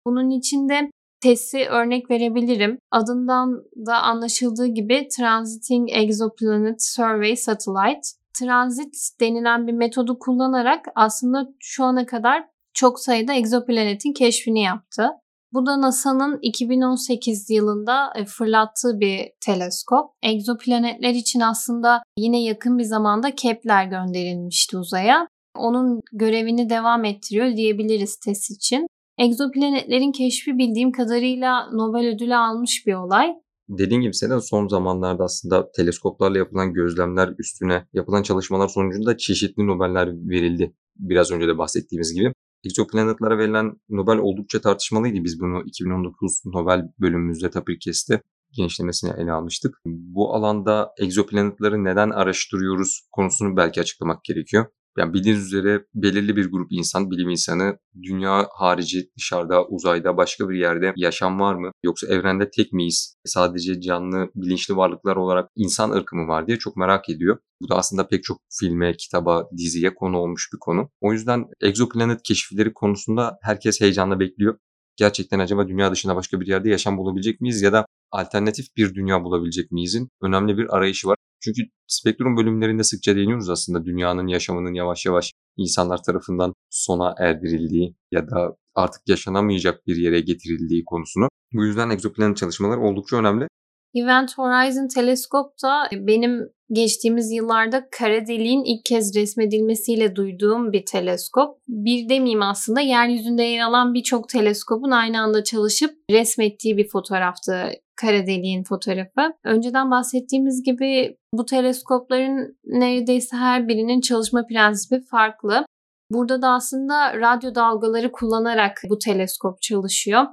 Bunun 0.07 0.29
için 0.29 0.69
de 0.69 0.91
TES'i 1.21 1.65
örnek 1.69 2.11
verebilirim. 2.11 2.79
Adından 2.91 3.63
da 3.85 4.01
anlaşıldığı 4.01 4.67
gibi 4.67 5.07
Transiting 5.17 5.89
Exoplanet 5.91 6.83
Survey 6.83 7.35
Satellite. 7.35 8.07
Transit 8.39 8.95
denilen 9.19 9.67
bir 9.67 9.73
metodu 9.73 10.19
kullanarak 10.19 10.85
aslında 10.95 11.47
şu 11.59 11.83
ana 11.83 12.05
kadar 12.05 12.45
çok 12.73 12.99
sayıda 12.99 13.33
egzoplanetin 13.33 14.13
keşfini 14.13 14.61
yaptı. 14.63 15.09
Bu 15.53 15.65
da 15.65 15.81
NASA'nın 15.81 16.39
2018 16.41 17.49
yılında 17.49 18.13
e, 18.15 18.25
fırlattığı 18.25 18.99
bir 18.99 19.19
teleskop. 19.45 20.09
Egzoplanetler 20.23 21.13
için 21.13 21.39
aslında 21.39 22.03
yine 22.17 22.43
yakın 22.43 22.77
bir 22.77 22.83
zamanda 22.83 23.35
Kepler 23.35 23.85
gönderilmişti 23.85 24.77
uzaya. 24.77 25.27
Onun 25.57 26.01
görevini 26.13 26.69
devam 26.69 27.05
ettiriyor 27.05 27.55
diyebiliriz 27.55 28.17
TESS 28.19 28.51
için. 28.51 28.87
Egzoplanetlerin 29.17 30.11
keşfi 30.11 30.57
bildiğim 30.57 30.91
kadarıyla 30.91 31.69
Nobel 31.71 32.15
ödülü 32.15 32.35
almış 32.35 32.83
bir 32.87 32.93
olay. 32.93 33.33
Dediğim 33.69 34.01
gibi 34.01 34.13
senin 34.13 34.39
son 34.39 34.67
zamanlarda 34.67 35.23
aslında 35.23 35.71
teleskoplarla 35.71 36.37
yapılan 36.37 36.73
gözlemler 36.73 37.33
üstüne 37.39 37.87
yapılan 37.93 38.23
çalışmalar 38.23 38.67
sonucunda 38.67 39.17
çeşitli 39.17 39.67
Nobeller 39.67 40.07
verildi. 40.07 40.73
Biraz 40.95 41.31
önce 41.31 41.47
de 41.47 41.57
bahsettiğimiz 41.57 42.13
gibi. 42.13 42.33
Exoplanetlara 42.63 43.37
verilen 43.37 43.73
Nobel 43.89 44.17
oldukça 44.17 44.61
tartışmalıydı. 44.61 45.23
Biz 45.23 45.39
bunu 45.39 45.63
2019 45.65 46.41
Nobel 46.45 46.81
bölümümüzde 46.99 47.49
Tapirkes'te 47.49 48.21
genişlemesine 48.51 49.13
ele 49.17 49.31
almıştık. 49.31 49.75
Bu 49.85 50.35
alanda 50.35 50.93
egzoplanetleri 50.99 51.83
neden 51.83 52.09
araştırıyoruz 52.09 53.07
konusunu 53.11 53.57
belki 53.57 53.81
açıklamak 53.81 54.23
gerekiyor. 54.23 54.65
Yani 54.97 55.13
bildiğiniz 55.13 55.45
üzere 55.45 55.85
belirli 55.95 56.35
bir 56.35 56.51
grup 56.51 56.71
insan, 56.71 57.11
bilim 57.11 57.29
insanı 57.29 57.77
dünya 58.03 58.47
harici 58.51 59.09
dışarıda, 59.17 59.65
uzayda 59.65 60.17
başka 60.17 60.49
bir 60.49 60.57
yerde 60.57 60.93
yaşam 60.95 61.39
var 61.39 61.55
mı? 61.55 61.71
Yoksa 61.83 62.07
evrende 62.07 62.49
tek 62.49 62.73
miyiz? 62.73 63.15
Sadece 63.25 63.81
canlı, 63.81 64.31
bilinçli 64.35 64.75
varlıklar 64.75 65.15
olarak 65.15 65.49
insan 65.55 65.91
ırkı 65.91 66.15
mı 66.15 66.27
var 66.27 66.47
diye 66.47 66.57
çok 66.57 66.77
merak 66.77 67.09
ediyor. 67.09 67.37
Bu 67.61 67.69
da 67.69 67.75
aslında 67.75 68.07
pek 68.07 68.23
çok 68.23 68.37
filme, 68.59 68.93
kitaba, 68.97 69.49
diziye 69.57 69.95
konu 69.95 70.17
olmuş 70.17 70.49
bir 70.53 70.59
konu. 70.59 70.89
O 71.01 71.13
yüzden 71.13 71.45
egzoplanet 71.61 72.23
keşifleri 72.23 72.73
konusunda 72.73 73.37
herkes 73.41 73.81
heyecanla 73.81 74.19
bekliyor. 74.19 74.57
Gerçekten 74.95 75.39
acaba 75.39 75.67
dünya 75.67 75.91
dışında 75.91 76.15
başka 76.15 76.41
bir 76.41 76.47
yerde 76.47 76.69
yaşam 76.69 76.97
bulabilecek 76.97 77.41
miyiz 77.41 77.61
ya 77.61 77.73
da 77.73 77.85
alternatif 78.11 78.65
bir 78.77 78.95
dünya 78.95 79.23
bulabilecek 79.23 79.71
miyizin 79.71 80.09
önemli 80.21 80.57
bir 80.57 80.75
arayışı 80.77 81.07
var. 81.07 81.17
Çünkü 81.39 81.61
spektrum 81.87 82.37
bölümlerinde 82.37 82.83
sıkça 82.83 83.15
değiniyoruz 83.15 83.49
aslında 83.49 83.85
dünyanın 83.85 84.27
yaşamının 84.27 84.73
yavaş 84.73 85.05
yavaş 85.05 85.33
insanlar 85.57 86.03
tarafından 86.03 86.53
sona 86.69 87.15
erdirildiği 87.19 87.95
ya 88.11 88.29
da 88.29 88.55
artık 88.75 89.01
yaşanamayacak 89.07 89.87
bir 89.87 89.95
yere 89.95 90.19
getirildiği 90.19 90.85
konusunu. 90.85 91.29
Bu 91.53 91.65
yüzden 91.65 91.89
egzoplanet 91.89 92.37
çalışmaları 92.37 92.79
oldukça 92.79 93.17
önemli. 93.17 93.47
Event 93.95 94.37
Horizon 94.37 94.87
Teleskop 94.87 95.51
da 95.63 95.89
benim 95.91 96.49
geçtiğimiz 96.71 97.31
yıllarda 97.31 97.87
kara 97.91 98.27
deliğin 98.27 98.63
ilk 98.63 98.85
kez 98.85 99.15
resmedilmesiyle 99.15 100.15
duyduğum 100.15 100.71
bir 100.71 100.85
teleskop. 100.85 101.57
Bir 101.67 102.09
demeyeyim 102.09 102.41
aslında 102.41 102.81
yeryüzünde 102.81 103.43
yer 103.43 103.61
alan 103.61 103.93
birçok 103.93 104.29
teleskopun 104.29 104.91
aynı 104.91 105.21
anda 105.21 105.43
çalışıp 105.43 105.91
resmettiği 106.11 106.77
bir 106.77 106.87
fotoğraftı 106.87 107.71
kara 108.01 108.27
deliğin 108.27 108.63
fotoğrafı. 108.63 109.33
Önceden 109.43 109.91
bahsettiğimiz 109.91 110.63
gibi 110.63 111.17
bu 111.33 111.45
teleskopların 111.45 112.57
neredeyse 112.65 113.37
her 113.37 113.67
birinin 113.67 114.01
çalışma 114.01 114.45
prensibi 114.47 115.01
farklı. 115.01 115.65
Burada 116.11 116.41
da 116.41 116.49
aslında 116.49 117.13
radyo 117.13 117.55
dalgaları 117.55 118.11
kullanarak 118.11 118.81
bu 118.89 118.99
teleskop 118.99 119.61
çalışıyor. 119.61 120.25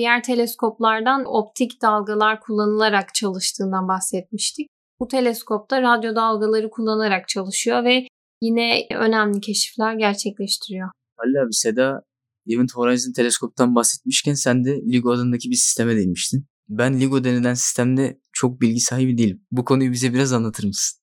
Diğer 0.00 0.22
teleskoplardan 0.22 1.24
optik 1.26 1.82
dalgalar 1.82 2.40
kullanılarak 2.40 3.14
çalıştığından 3.14 3.88
bahsetmiştik. 3.88 4.68
Bu 5.00 5.08
teleskopta 5.08 5.82
radyo 5.82 6.14
dalgaları 6.14 6.70
kullanarak 6.70 7.28
çalışıyor 7.28 7.84
ve 7.84 8.06
yine 8.42 8.86
önemli 8.94 9.40
keşifler 9.40 9.94
gerçekleştiriyor. 9.94 10.88
Halil 11.16 11.42
abi 11.42 11.52
Seda 11.52 12.02
Event 12.48 12.74
Horizon 12.74 13.12
teleskoptan 13.12 13.74
bahsetmişken 13.74 14.34
sen 14.34 14.64
de 14.64 14.80
LIGO 14.92 15.10
adındaki 15.10 15.50
bir 15.50 15.56
sisteme 15.56 15.96
değinmiştin. 15.96 16.46
Ben 16.68 17.00
LIGO 17.00 17.24
denilen 17.24 17.54
sistemde 17.54 18.20
çok 18.32 18.60
bilgi 18.60 18.80
sahibi 18.80 19.18
değilim. 19.18 19.42
Bu 19.50 19.64
konuyu 19.64 19.92
bize 19.92 20.14
biraz 20.14 20.32
anlatır 20.32 20.64
mısın? 20.64 21.00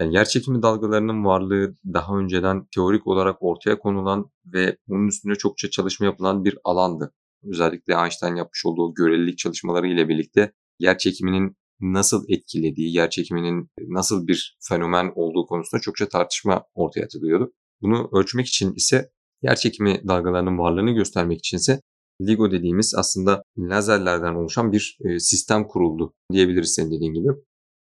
Yani 0.00 0.14
yer 0.14 0.24
çekimi 0.24 0.62
dalgalarının 0.62 1.24
varlığı 1.24 1.74
daha 1.84 2.18
önceden 2.18 2.66
teorik 2.74 3.06
olarak 3.06 3.36
ortaya 3.40 3.78
konulan 3.78 4.30
ve 4.46 4.76
bunun 4.88 5.08
üstünde 5.08 5.34
çokça 5.34 5.70
çalışma 5.70 6.06
yapılan 6.06 6.44
bir 6.44 6.58
alandı. 6.64 7.12
Özellikle 7.44 7.94
Einstein 7.94 8.34
yapmış 8.34 8.66
olduğu 8.66 8.94
görelilik 8.94 9.38
çalışmaları 9.38 9.88
ile 9.88 10.08
birlikte 10.08 10.52
yer 10.78 10.98
çekiminin 10.98 11.56
nasıl 11.80 12.24
etkilediği, 12.28 12.94
yer 12.94 13.10
çekiminin 13.10 13.70
nasıl 13.88 14.26
bir 14.26 14.58
fenomen 14.68 15.12
olduğu 15.14 15.46
konusunda 15.46 15.80
çokça 15.80 16.08
tartışma 16.08 16.64
ortaya 16.74 17.04
atılıyordu. 17.04 17.52
Bunu 17.82 18.10
ölçmek 18.12 18.46
için 18.46 18.74
ise 18.74 19.10
yer 19.42 19.56
çekimi 19.56 20.00
dalgalarının 20.08 20.58
varlığını 20.58 20.90
göstermek 20.90 21.38
için 21.38 21.56
ise 21.56 21.80
LIGO 22.20 22.50
dediğimiz 22.50 22.94
aslında 22.94 23.42
lazerlerden 23.58 24.34
oluşan 24.34 24.72
bir 24.72 24.98
e, 25.04 25.18
sistem 25.18 25.66
kuruldu 25.66 26.14
diyebiliriz 26.32 26.74
senin 26.74 26.90
dediğin 26.90 27.14
gibi. 27.14 27.28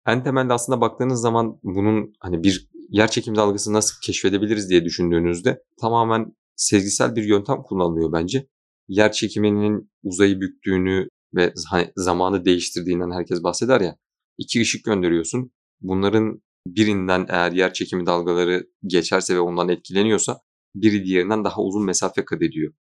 En 0.06 0.24
temelde 0.24 0.52
aslında 0.52 0.80
baktığınız 0.80 1.20
zaman 1.20 1.58
bunun 1.62 2.14
hani 2.20 2.42
bir 2.42 2.68
yer 2.88 3.10
çekim 3.10 3.36
dalgası 3.36 3.72
nasıl 3.72 3.94
keşfedebiliriz 4.02 4.70
diye 4.70 4.84
düşündüğünüzde 4.84 5.62
tamamen 5.80 6.36
sezgisel 6.56 7.16
bir 7.16 7.24
yöntem 7.24 7.62
kullanılıyor 7.62 8.12
bence. 8.12 8.46
Yer 8.92 9.12
çekiminin 9.12 9.90
uzayı 10.02 10.40
büktüğünü 10.40 11.08
ve 11.34 11.54
hani 11.70 11.92
zamanı 11.96 12.44
değiştirdiğinden 12.44 13.10
herkes 13.10 13.42
bahseder 13.42 13.80
ya. 13.80 13.96
İki 14.38 14.60
ışık 14.60 14.84
gönderiyorsun. 14.84 15.52
Bunların 15.80 16.42
birinden 16.66 17.26
eğer 17.28 17.52
yer 17.52 17.72
çekimi 17.72 18.06
dalgaları 18.06 18.66
geçerse 18.86 19.34
ve 19.34 19.40
ondan 19.40 19.68
etkileniyorsa 19.68 20.40
biri 20.74 21.04
diğerinden 21.04 21.44
daha 21.44 21.62
uzun 21.62 21.84
mesafe 21.84 22.24
kat 22.24 22.42
ediyor. 22.42 22.72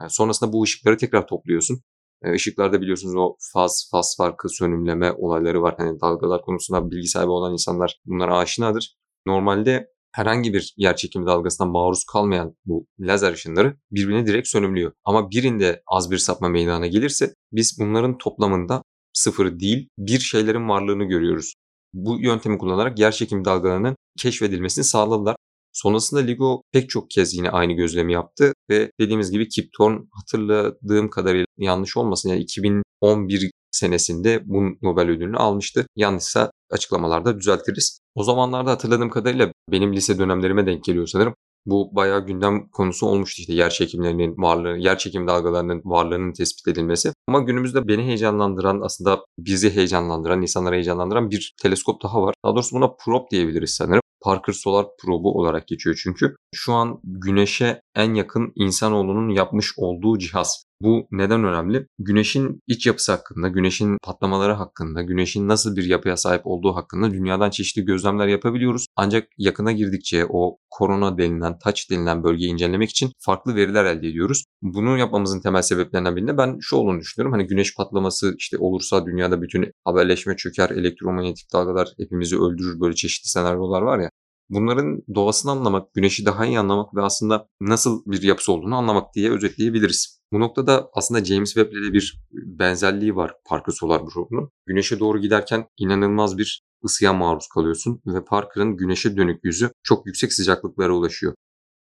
Yani 0.00 0.10
sonrasında 0.10 0.52
bu 0.52 0.62
ışıkları 0.62 0.96
tekrar 0.96 1.26
topluyorsun. 1.26 1.80
E, 2.22 2.32
ışıklarda 2.32 2.80
biliyorsunuz 2.80 3.14
o 3.16 3.36
faz, 3.52 3.88
faz 3.90 4.14
farkı, 4.18 4.48
sönümleme 4.48 5.12
olayları 5.12 5.62
var. 5.62 5.74
Hani 5.78 6.00
dalgalar 6.00 6.42
konusunda 6.42 6.90
bilgi 6.90 7.08
sahibi 7.08 7.30
olan 7.30 7.52
insanlar 7.52 8.00
bunlara 8.04 8.38
aşinadır. 8.38 8.96
Normalde 9.26 9.88
herhangi 10.16 10.54
bir 10.54 10.74
yer 10.76 10.96
çekimi 10.96 11.26
dalgasına 11.26 11.66
maruz 11.66 12.04
kalmayan 12.04 12.54
bu 12.64 12.86
lazer 13.00 13.32
ışınları 13.32 13.76
birbirine 13.90 14.26
direkt 14.26 14.48
sönümlüyor. 14.48 14.92
Ama 15.04 15.30
birinde 15.30 15.82
az 15.86 16.10
bir 16.10 16.18
sapma 16.18 16.48
meydana 16.48 16.86
gelirse 16.86 17.34
biz 17.52 17.76
bunların 17.80 18.18
toplamında 18.18 18.82
sıfır 19.12 19.60
değil 19.60 19.88
bir 19.98 20.18
şeylerin 20.18 20.68
varlığını 20.68 21.04
görüyoruz. 21.04 21.54
Bu 21.92 22.20
yöntemi 22.20 22.58
kullanarak 22.58 22.98
yer 22.98 23.12
çekimi 23.12 23.44
dalgalarının 23.44 23.96
keşfedilmesini 24.18 24.84
sağladılar. 24.84 25.36
Sonrasında 25.72 26.20
LIGO 26.20 26.62
pek 26.72 26.90
çok 26.90 27.10
kez 27.10 27.34
yine 27.34 27.50
aynı 27.50 27.72
gözlemi 27.72 28.12
yaptı 28.12 28.52
ve 28.70 28.90
dediğimiz 29.00 29.30
gibi 29.30 29.48
Kip 29.48 29.72
Thorne 29.78 29.98
hatırladığım 30.10 31.10
kadarıyla 31.10 31.46
yanlış 31.58 31.96
olmasın 31.96 32.28
yani 32.28 32.40
2011 32.40 33.50
senesinde 33.70 34.42
bu 34.44 34.62
Nobel 34.82 35.08
ödülünü 35.08 35.36
almıştı. 35.36 35.86
Yanlışsa 35.96 36.50
açıklamalarda 36.70 37.38
düzeltiriz. 37.38 38.00
O 38.14 38.22
zamanlarda 38.24 38.70
hatırladığım 38.70 39.10
kadarıyla 39.10 39.52
benim 39.72 39.92
lise 39.96 40.18
dönemlerime 40.18 40.66
denk 40.66 40.84
geliyor 40.84 41.06
sanırım. 41.06 41.34
Bu 41.66 41.96
bayağı 41.96 42.26
gündem 42.26 42.68
konusu 42.68 43.06
olmuştu 43.06 43.40
işte 43.40 43.52
yer 43.52 43.70
çekimlerinin 43.70 44.42
varlığı, 44.42 44.76
yer 44.78 44.98
çekim 44.98 45.26
dalgalarının 45.28 45.82
varlığının 45.84 46.32
tespit 46.32 46.68
edilmesi. 46.68 47.12
Ama 47.28 47.40
günümüzde 47.40 47.88
beni 47.88 48.02
heyecanlandıran 48.02 48.80
aslında 48.80 49.20
bizi 49.38 49.74
heyecanlandıran, 49.74 50.42
insanları 50.42 50.74
heyecanlandıran 50.74 51.30
bir 51.30 51.54
teleskop 51.62 52.02
daha 52.02 52.22
var. 52.22 52.34
Daha 52.44 52.54
doğrusu 52.54 52.76
buna 52.76 52.88
probe 53.04 53.26
diyebiliriz 53.30 53.70
sanırım. 53.74 54.00
Parker 54.22 54.52
Solar 54.52 54.86
Probe'u 55.02 55.30
olarak 55.30 55.68
geçiyor 55.68 56.00
çünkü. 56.02 56.36
Şu 56.54 56.72
an 56.72 57.00
güneşe 57.04 57.80
en 57.94 58.14
yakın 58.14 58.52
insanoğlunun 58.56 59.28
yapmış 59.28 59.72
olduğu 59.76 60.18
cihaz. 60.18 60.64
Bu 60.80 61.08
neden 61.10 61.44
önemli? 61.44 61.86
Güneşin 61.98 62.62
iç 62.66 62.86
yapısı 62.86 63.12
hakkında, 63.12 63.48
güneşin 63.48 63.98
patlamaları 64.02 64.52
hakkında, 64.52 65.02
güneşin 65.02 65.48
nasıl 65.48 65.76
bir 65.76 65.84
yapıya 65.84 66.16
sahip 66.16 66.40
olduğu 66.44 66.76
hakkında 66.76 67.10
dünyadan 67.10 67.50
çeşitli 67.50 67.84
gözlemler 67.84 68.26
yapabiliyoruz. 68.26 68.86
Ancak 68.96 69.28
yakına 69.38 69.72
girdikçe 69.72 70.26
o 70.28 70.58
korona 70.70 71.18
denilen, 71.18 71.58
taç 71.58 71.90
denilen 71.90 72.24
bölgeyi 72.24 72.52
incelemek 72.52 72.90
için 72.90 73.12
farklı 73.18 73.54
veriler 73.54 73.84
elde 73.84 74.08
ediyoruz. 74.08 74.44
Bunu 74.62 74.98
yapmamızın 74.98 75.40
temel 75.40 75.62
sebeplerinden 75.62 76.16
birinde 76.16 76.38
ben 76.38 76.58
şu 76.60 76.76
olduğunu 76.76 77.00
düşünüyorum. 77.00 77.32
Hani 77.32 77.46
güneş 77.46 77.76
patlaması 77.76 78.34
işte 78.38 78.58
olursa 78.58 79.06
dünyada 79.06 79.42
bütün 79.42 79.72
haberleşme 79.84 80.36
çöker, 80.36 80.70
elektromanyetik 80.70 81.52
dalgalar 81.52 81.88
hepimizi 81.98 82.36
öldürür 82.36 82.80
böyle 82.80 82.94
çeşitli 82.94 83.28
senaryolar 83.28 83.82
var 83.82 83.98
ya. 83.98 84.10
Bunların 84.48 85.02
doğasını 85.14 85.50
anlamak, 85.50 85.94
güneşi 85.94 86.26
daha 86.26 86.46
iyi 86.46 86.58
anlamak 86.58 86.94
ve 86.94 87.02
aslında 87.02 87.48
nasıl 87.60 88.02
bir 88.06 88.22
yapısı 88.22 88.52
olduğunu 88.52 88.76
anlamak 88.76 89.14
diye 89.14 89.30
özetleyebiliriz. 89.30 90.20
Bu 90.32 90.40
noktada 90.40 90.90
aslında 90.92 91.24
James 91.24 91.54
Webb 91.54 91.72
ile 91.72 91.92
bir 91.92 92.22
benzerliği 92.32 93.16
var 93.16 93.34
Parker 93.44 93.72
Solar 93.72 94.06
Probe'nun. 94.06 94.50
Güneşe 94.66 95.00
doğru 95.00 95.20
giderken 95.20 95.68
inanılmaz 95.78 96.38
bir 96.38 96.62
ısıya 96.84 97.12
maruz 97.12 97.48
kalıyorsun 97.48 98.02
ve 98.06 98.24
Parker'ın 98.24 98.76
güneşe 98.76 99.16
dönük 99.16 99.44
yüzü 99.44 99.70
çok 99.82 100.06
yüksek 100.06 100.32
sıcaklıklara 100.32 100.92
ulaşıyor. 100.92 101.34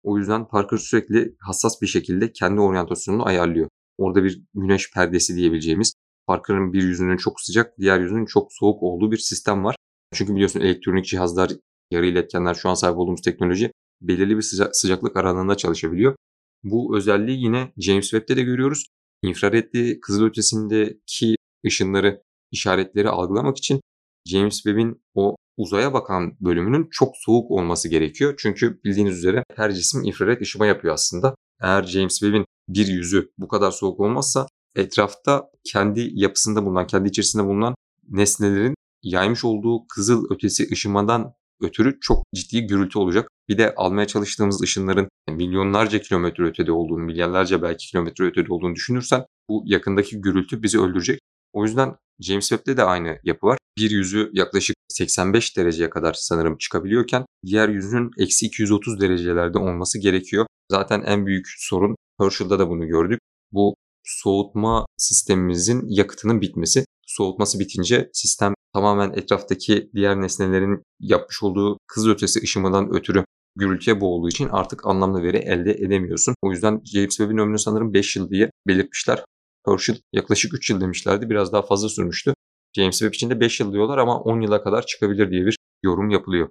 O 0.02 0.18
yüzden 0.18 0.48
Parker 0.48 0.76
sürekli 0.76 1.36
hassas 1.40 1.82
bir 1.82 1.86
şekilde 1.86 2.32
kendi 2.32 2.60
oryantasyonunu 2.60 3.26
ayarlıyor. 3.26 3.68
Orada 3.98 4.24
bir 4.24 4.42
güneş 4.54 4.92
perdesi 4.92 5.36
diyebileceğimiz 5.36 5.92
Parker'ın 6.26 6.72
bir 6.72 6.82
yüzünün 6.82 7.16
çok 7.16 7.40
sıcak, 7.40 7.78
diğer 7.78 8.00
yüzünün 8.00 8.26
çok 8.26 8.52
soğuk 8.52 8.82
olduğu 8.82 9.12
bir 9.12 9.16
sistem 9.16 9.64
var. 9.64 9.76
Çünkü 10.14 10.34
biliyorsun 10.34 10.60
elektronik 10.60 11.04
cihazlar, 11.04 11.50
yarı 11.94 12.06
iletkenler 12.06 12.54
şu 12.54 12.68
an 12.68 12.74
sahip 12.74 12.98
olduğumuz 12.98 13.20
teknoloji 13.20 13.70
belirli 14.00 14.36
bir 14.36 14.42
sıcak, 14.42 14.76
sıcaklık 14.76 15.16
aralığında 15.16 15.56
çalışabiliyor. 15.56 16.16
Bu 16.64 16.96
özelliği 16.96 17.42
yine 17.42 17.72
James 17.76 18.10
Webb'te 18.10 18.36
de 18.36 18.42
görüyoruz. 18.42 18.86
İnfraredli 19.22 20.00
kızılötesindeki 20.00 21.36
ışınları, 21.66 22.22
işaretleri 22.52 23.08
algılamak 23.08 23.58
için 23.58 23.80
James 24.26 24.54
Webb'in 24.54 25.02
o 25.14 25.36
uzaya 25.56 25.92
bakan 25.92 26.36
bölümünün 26.40 26.88
çok 26.90 27.14
soğuk 27.16 27.50
olması 27.50 27.88
gerekiyor. 27.88 28.34
Çünkü 28.38 28.80
bildiğiniz 28.84 29.18
üzere 29.18 29.44
her 29.56 29.72
cisim 29.72 30.04
infrared 30.04 30.40
ışıma 30.40 30.66
yapıyor 30.66 30.94
aslında. 30.94 31.34
Eğer 31.62 31.82
James 31.82 32.18
Webb'in 32.18 32.44
bir 32.68 32.86
yüzü 32.86 33.30
bu 33.38 33.48
kadar 33.48 33.70
soğuk 33.70 34.00
olmazsa 34.00 34.46
etrafta 34.76 35.50
kendi 35.72 36.10
yapısında 36.14 36.64
bulunan, 36.64 36.86
kendi 36.86 37.08
içerisinde 37.08 37.44
bulunan 37.44 37.74
nesnelerin 38.08 38.74
yaymış 39.02 39.44
olduğu 39.44 39.86
kızıl 39.86 40.26
ötesi 40.30 40.68
ışımadan 40.72 41.34
ötürü 41.60 42.00
çok 42.00 42.24
ciddi 42.34 42.66
gürültü 42.66 42.98
olacak. 42.98 43.28
Bir 43.48 43.58
de 43.58 43.74
almaya 43.76 44.06
çalıştığımız 44.06 44.62
ışınların 44.62 45.08
milyonlarca 45.28 45.98
kilometre 45.98 46.44
ötede 46.44 46.72
olduğunu, 46.72 47.02
milyarlarca 47.02 47.62
belki 47.62 47.86
kilometre 47.86 48.24
ötede 48.24 48.52
olduğunu 48.52 48.74
düşünürsen 48.74 49.24
bu 49.48 49.62
yakındaki 49.66 50.20
gürültü 50.20 50.62
bizi 50.62 50.80
öldürecek. 50.80 51.20
O 51.52 51.64
yüzden 51.64 51.96
James 52.20 52.48
Webb'de 52.48 52.76
de 52.76 52.82
aynı 52.82 53.18
yapı 53.24 53.46
var. 53.46 53.58
Bir 53.78 53.90
yüzü 53.90 54.30
yaklaşık 54.32 54.76
85 54.88 55.56
dereceye 55.56 55.90
kadar 55.90 56.12
sanırım 56.12 56.58
çıkabiliyorken 56.58 57.24
diğer 57.46 57.68
yüzünün 57.68 58.10
eksi 58.18 58.46
230 58.46 59.00
derecelerde 59.00 59.58
olması 59.58 59.98
gerekiyor. 59.98 60.46
Zaten 60.70 61.02
en 61.06 61.26
büyük 61.26 61.46
sorun 61.48 61.96
Herschel'da 62.20 62.58
da 62.58 62.68
bunu 62.68 62.86
gördük. 62.86 63.20
Bu 63.52 63.74
soğutma 64.04 64.86
sistemimizin 64.96 65.82
yakıtının 65.88 66.40
bitmesi. 66.40 66.84
Soğutması 67.16 67.60
bitince 67.60 68.10
sistem 68.12 68.54
tamamen 68.72 69.12
etraftaki 69.12 69.90
diğer 69.94 70.20
nesnelerin 70.20 70.82
yapmış 71.00 71.42
olduğu 71.42 71.78
kızılötesi 71.86 72.40
ışımadan 72.42 72.94
ötürü 72.94 73.24
gürültüye 73.56 74.00
boğulduğu 74.00 74.28
için 74.28 74.48
artık 74.48 74.86
anlamlı 74.86 75.22
veri 75.22 75.36
elde 75.36 75.72
edemiyorsun. 75.72 76.34
O 76.42 76.50
yüzden 76.50 76.80
James 76.84 77.16
Webb'in 77.16 77.38
ömrünü 77.38 77.58
sanırım 77.58 77.94
5 77.94 78.16
yıl 78.16 78.30
diye 78.30 78.50
belirtmişler. 78.66 79.24
Herschel 79.66 79.96
yaklaşık 80.12 80.54
3 80.54 80.70
yıl 80.70 80.80
demişlerdi. 80.80 81.30
Biraz 81.30 81.52
daha 81.52 81.62
fazla 81.62 81.88
sürmüştü. 81.88 82.34
James 82.76 82.98
Webb 82.98 83.14
için 83.14 83.30
de 83.30 83.40
5 83.40 83.60
yıl 83.60 83.72
diyorlar 83.72 83.98
ama 83.98 84.20
10 84.20 84.40
yıla 84.40 84.62
kadar 84.62 84.86
çıkabilir 84.86 85.30
diye 85.30 85.46
bir 85.46 85.58
yorum 85.84 86.10
yapılıyor. 86.10 86.48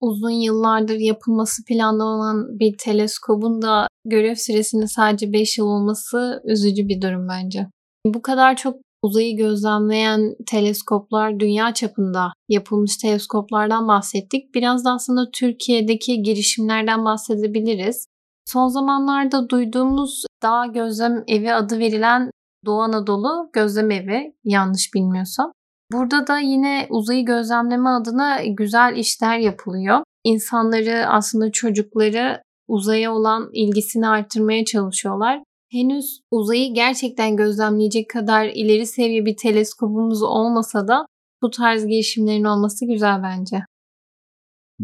Uzun 0.00 0.30
yıllardır 0.30 0.96
yapılması 0.96 1.64
planlanan 1.64 2.58
bir 2.58 2.74
teleskobun 2.78 3.62
da 3.62 3.86
görev 4.04 4.34
süresinin 4.34 4.86
sadece 4.86 5.32
5 5.32 5.58
yıl 5.58 5.66
olması 5.66 6.42
üzücü 6.44 6.88
bir 6.88 7.02
durum 7.02 7.28
bence. 7.28 7.66
Bu 8.06 8.22
kadar 8.22 8.56
çok 8.56 8.76
uzayı 9.02 9.36
gözlemleyen 9.36 10.34
teleskoplar 10.46 11.40
dünya 11.40 11.74
çapında 11.74 12.32
yapılmış 12.48 12.96
teleskoplardan 12.96 13.88
bahsettik. 13.88 14.54
Biraz 14.54 14.84
da 14.84 14.92
aslında 14.92 15.30
Türkiye'deki 15.30 16.22
girişimlerden 16.22 17.04
bahsedebiliriz. 17.04 18.06
Son 18.46 18.68
zamanlarda 18.68 19.48
duyduğumuz 19.48 20.24
Dağ 20.42 20.66
Gözlem 20.66 21.24
Evi 21.28 21.52
adı 21.52 21.78
verilen 21.78 22.30
Doğu 22.66 22.80
Anadolu 22.80 23.50
Gözlem 23.52 23.90
Evi 23.90 24.34
yanlış 24.44 24.94
bilmiyorsam. 24.94 25.52
Burada 25.92 26.26
da 26.26 26.38
yine 26.38 26.86
uzayı 26.90 27.24
gözlemleme 27.24 27.88
adına 27.88 28.40
güzel 28.44 28.96
işler 28.96 29.38
yapılıyor. 29.38 29.98
İnsanları 30.24 31.06
aslında 31.06 31.52
çocukları 31.52 32.42
uzaya 32.68 33.12
olan 33.12 33.50
ilgisini 33.52 34.08
artırmaya 34.08 34.64
çalışıyorlar 34.64 35.42
henüz 35.70 36.20
uzayı 36.30 36.74
gerçekten 36.74 37.36
gözlemleyecek 37.36 38.10
kadar 38.10 38.46
ileri 38.46 38.86
seviye 38.86 39.26
bir 39.26 39.36
teleskopumuz 39.36 40.22
olmasa 40.22 40.88
da 40.88 41.06
bu 41.42 41.50
tarz 41.50 41.86
girişimlerin 41.86 42.44
olması 42.44 42.86
güzel 42.86 43.22
bence. 43.22 43.64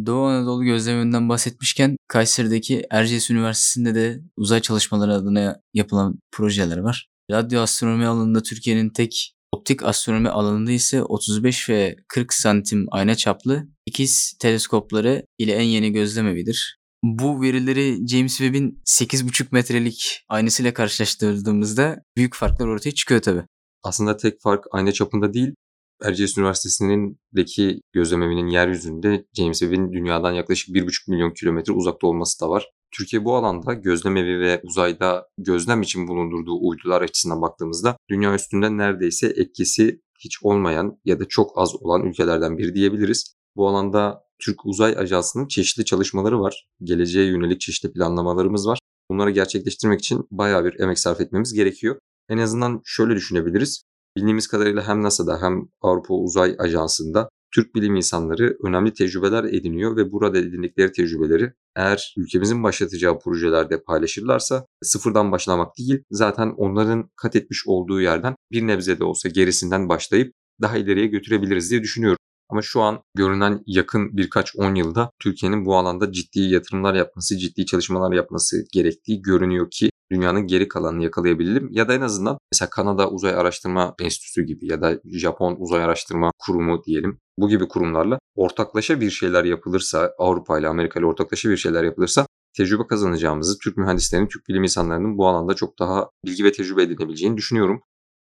Doğu 0.06 0.24
Anadolu 0.24 0.64
gözleminden 0.64 1.28
bahsetmişken 1.28 1.96
Kayseri'deki 2.08 2.82
Erciyes 2.90 3.30
Üniversitesi'nde 3.30 3.94
de 3.94 4.20
uzay 4.36 4.60
çalışmaları 4.60 5.14
adına 5.14 5.60
yapılan 5.74 6.18
projeler 6.32 6.78
var. 6.78 7.08
Radyo 7.30 7.60
astronomi 7.60 8.06
alanında 8.06 8.42
Türkiye'nin 8.42 8.90
tek 8.90 9.32
optik 9.52 9.82
astronomi 9.82 10.28
alanında 10.28 10.70
ise 10.70 11.02
35 11.02 11.68
ve 11.68 11.96
40 12.08 12.32
santim 12.32 12.86
ayna 12.90 13.14
çaplı 13.14 13.68
ikiz 13.86 14.36
teleskopları 14.40 15.22
ile 15.38 15.52
en 15.52 15.62
yeni 15.62 15.92
gözlemevidir. 15.92 16.78
Bu 17.02 17.42
verileri 17.42 18.08
James 18.08 18.36
Webb'in 18.36 18.80
8,5 18.84 19.46
metrelik 19.52 20.24
aynasıyla 20.28 20.74
karşılaştırdığımızda 20.74 22.02
büyük 22.16 22.34
farklar 22.34 22.66
ortaya 22.66 22.92
çıkıyor 22.92 23.22
tabi. 23.22 23.42
Aslında 23.82 24.16
tek 24.16 24.40
fark 24.42 24.64
ayna 24.72 24.92
çapında 24.92 25.32
değil, 25.34 25.54
Erciyes 26.02 26.38
Üniversitesi'ndeki 26.38 27.80
gözlemevinin 27.92 28.46
yeryüzünde 28.46 29.26
James 29.32 29.58
Webb'in 29.58 29.92
dünyadan 29.92 30.32
yaklaşık 30.32 30.76
1,5 30.76 31.10
milyon 31.10 31.30
kilometre 31.30 31.72
uzakta 31.72 32.06
olması 32.06 32.40
da 32.40 32.50
var. 32.50 32.70
Türkiye 32.90 33.24
bu 33.24 33.36
alanda 33.36 33.72
gözlemevi 33.72 34.40
ve 34.40 34.60
uzayda 34.64 35.26
gözlem 35.38 35.82
için 35.82 36.08
bulundurduğu 36.08 36.68
uydular 36.68 37.02
açısından 37.02 37.42
baktığımızda 37.42 37.96
dünya 38.10 38.34
üstünde 38.34 38.76
neredeyse 38.76 39.26
etkisi 39.26 40.00
hiç 40.18 40.42
olmayan 40.42 40.98
ya 41.04 41.20
da 41.20 41.24
çok 41.28 41.58
az 41.58 41.82
olan 41.82 42.02
ülkelerden 42.02 42.58
biri 42.58 42.74
diyebiliriz. 42.74 43.34
Bu 43.56 43.68
alanda 43.68 44.25
Türk 44.38 44.66
Uzay 44.66 44.94
Ajansı'nın 44.98 45.48
çeşitli 45.48 45.84
çalışmaları 45.84 46.40
var. 46.40 46.66
Geleceğe 46.82 47.26
yönelik 47.26 47.60
çeşitli 47.60 47.92
planlamalarımız 47.92 48.66
var. 48.66 48.78
Bunları 49.10 49.30
gerçekleştirmek 49.30 50.00
için 50.00 50.26
bayağı 50.30 50.64
bir 50.64 50.80
emek 50.80 50.98
sarf 50.98 51.20
etmemiz 51.20 51.52
gerekiyor. 51.52 51.98
En 52.28 52.38
azından 52.38 52.80
şöyle 52.84 53.14
düşünebiliriz. 53.16 53.82
Bildiğimiz 54.16 54.48
kadarıyla 54.48 54.88
hem 54.88 55.02
NASA'da 55.02 55.42
hem 55.42 55.68
Avrupa 55.80 56.14
Uzay 56.14 56.56
Ajansı'nda 56.58 57.28
Türk 57.54 57.74
bilim 57.74 57.96
insanları 57.96 58.56
önemli 58.64 58.92
tecrübeler 58.92 59.44
ediniyor 59.44 59.96
ve 59.96 60.12
burada 60.12 60.38
edindikleri 60.38 60.92
tecrübeleri 60.92 61.52
eğer 61.76 62.14
ülkemizin 62.16 62.62
başlatacağı 62.62 63.18
projelerde 63.18 63.82
paylaşırlarsa 63.82 64.66
sıfırdan 64.82 65.32
başlamak 65.32 65.78
değil 65.78 66.02
zaten 66.10 66.54
onların 66.56 67.10
kat 67.16 67.36
etmiş 67.36 67.66
olduğu 67.66 68.00
yerden 68.00 68.34
bir 68.52 68.66
nebze 68.66 68.98
de 68.98 69.04
olsa 69.04 69.28
gerisinden 69.28 69.88
başlayıp 69.88 70.32
daha 70.62 70.76
ileriye 70.76 71.06
götürebiliriz 71.06 71.70
diye 71.70 71.82
düşünüyorum. 71.82 72.18
Ama 72.48 72.62
şu 72.62 72.80
an 72.82 73.02
görünen 73.14 73.62
yakın 73.66 74.16
birkaç 74.16 74.56
10 74.56 74.74
yılda 74.74 75.10
Türkiye'nin 75.22 75.64
bu 75.64 75.76
alanda 75.76 76.12
ciddi 76.12 76.40
yatırımlar 76.40 76.94
yapması, 76.94 77.38
ciddi 77.38 77.66
çalışmalar 77.66 78.12
yapması 78.12 78.64
gerektiği 78.72 79.22
görünüyor 79.22 79.70
ki 79.70 79.90
dünyanın 80.10 80.46
geri 80.46 80.68
kalanını 80.68 81.02
yakalayabilirim. 81.04 81.68
Ya 81.72 81.88
da 81.88 81.94
en 81.94 82.00
azından 82.00 82.38
mesela 82.52 82.70
Kanada 82.70 83.10
Uzay 83.10 83.34
Araştırma 83.34 83.94
Enstitüsü 84.00 84.42
gibi 84.42 84.70
ya 84.70 84.82
da 84.82 85.00
Japon 85.04 85.56
Uzay 85.58 85.82
Araştırma 85.84 86.30
Kurumu 86.38 86.84
diyelim. 86.84 87.18
Bu 87.38 87.48
gibi 87.48 87.68
kurumlarla 87.68 88.18
ortaklaşa 88.34 89.00
bir 89.00 89.10
şeyler 89.10 89.44
yapılırsa, 89.44 90.12
Avrupa 90.18 90.58
ile 90.58 90.68
Amerika 90.68 91.00
ile 91.00 91.06
ortaklaşa 91.06 91.50
bir 91.50 91.56
şeyler 91.56 91.84
yapılırsa 91.84 92.26
tecrübe 92.56 92.86
kazanacağımızı, 92.86 93.58
Türk 93.58 93.76
mühendislerinin, 93.76 94.28
Türk 94.28 94.48
bilim 94.48 94.62
insanlarının 94.62 95.18
bu 95.18 95.28
alanda 95.28 95.54
çok 95.54 95.78
daha 95.78 96.10
bilgi 96.24 96.44
ve 96.44 96.52
tecrübe 96.52 96.82
edinebileceğini 96.82 97.36
düşünüyorum 97.36 97.82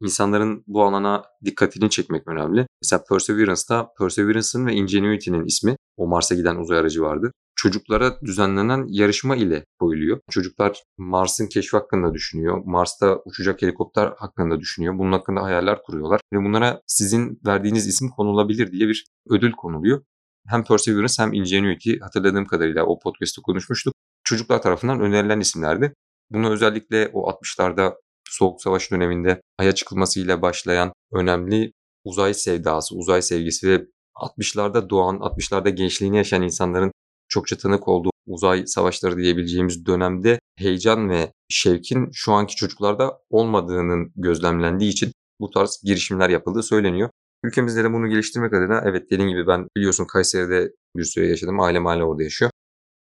insanların 0.04 0.64
bu 0.66 0.84
alana 0.84 1.24
dikkatini 1.44 1.90
çekmek 1.90 2.28
önemli. 2.28 2.66
Mesela 2.82 3.04
Perseverance'da 3.08 3.88
Perseverance'ın 3.98 4.66
ve 4.66 4.72
Ingenuity'nin 4.72 5.44
ismi 5.44 5.76
o 5.96 6.06
Mars'a 6.06 6.34
giden 6.34 6.56
uzay 6.56 6.78
aracı 6.78 7.02
vardı. 7.02 7.32
çocuklara 7.56 8.20
düzenlenen 8.20 8.84
yarışma 8.88 9.36
ile 9.36 9.64
koyuluyor. 9.78 10.20
Çocuklar 10.30 10.82
Mars'ın 10.98 11.46
keşfi 11.46 11.76
hakkında 11.76 12.14
düşünüyor. 12.14 12.62
Mars'ta 12.64 13.18
uçacak 13.24 13.62
helikopter 13.62 14.12
hakkında 14.18 14.60
düşünüyor. 14.60 14.98
Bunun 14.98 15.12
hakkında 15.12 15.42
hayaller 15.42 15.82
kuruyorlar. 15.82 16.20
Ve 16.32 16.38
bunlara 16.44 16.80
sizin 16.86 17.40
verdiğiniz 17.46 17.86
isim 17.86 18.08
konulabilir 18.08 18.72
diye 18.72 18.88
bir 18.88 19.04
ödül 19.30 19.52
konuluyor. 19.52 20.02
Hem 20.48 20.64
Perseverance 20.64 21.22
hem 21.22 21.32
Ingenuity 21.32 21.98
hatırladığım 21.98 22.46
kadarıyla 22.46 22.84
o 22.84 22.98
podcast'te 22.98 23.42
konuşmuştuk. 23.42 23.94
Çocuklar 24.24 24.62
tarafından 24.62 25.00
önerilen 25.00 25.40
isimlerdi. 25.40 25.94
Bunu 26.30 26.50
özellikle 26.50 27.10
o 27.12 27.30
60'larda 27.30 27.94
Soğuk 28.38 28.62
Savaş 28.62 28.90
döneminde 28.90 29.40
Ay'a 29.58 29.74
çıkılmasıyla 29.74 30.42
başlayan 30.42 30.92
önemli 31.12 31.72
uzay 32.04 32.34
sevdası, 32.34 32.96
uzay 32.96 33.22
sevgisi 33.22 33.68
ve 33.68 33.86
60'larda 34.14 34.90
doğan, 34.90 35.16
60'larda 35.16 35.68
gençliğini 35.68 36.16
yaşayan 36.16 36.42
insanların 36.42 36.92
çokça 37.28 37.56
tanık 37.56 37.88
olduğu 37.88 38.10
uzay 38.26 38.66
savaşları 38.66 39.16
diyebileceğimiz 39.16 39.86
dönemde 39.86 40.38
heyecan 40.58 41.10
ve 41.10 41.32
şevkin 41.48 42.10
şu 42.12 42.32
anki 42.32 42.56
çocuklarda 42.56 43.18
olmadığının 43.30 44.12
gözlemlendiği 44.16 44.90
için 44.90 45.12
bu 45.40 45.50
tarz 45.50 45.80
girişimler 45.84 46.30
yapıldığı 46.30 46.62
söyleniyor. 46.62 47.10
Ülkemizde 47.44 47.84
de 47.84 47.92
bunu 47.92 48.08
geliştirmek 48.08 48.52
adına 48.52 48.82
evet 48.86 49.10
dediğim 49.10 49.30
gibi 49.30 49.46
ben 49.46 49.68
biliyorsun 49.76 50.04
Kayseri'de 50.04 50.72
bir 50.96 51.04
süre 51.04 51.28
yaşadım. 51.28 51.60
Ailem 51.60 51.86
hala 51.86 52.04
orada 52.04 52.22
yaşıyor. 52.22 52.50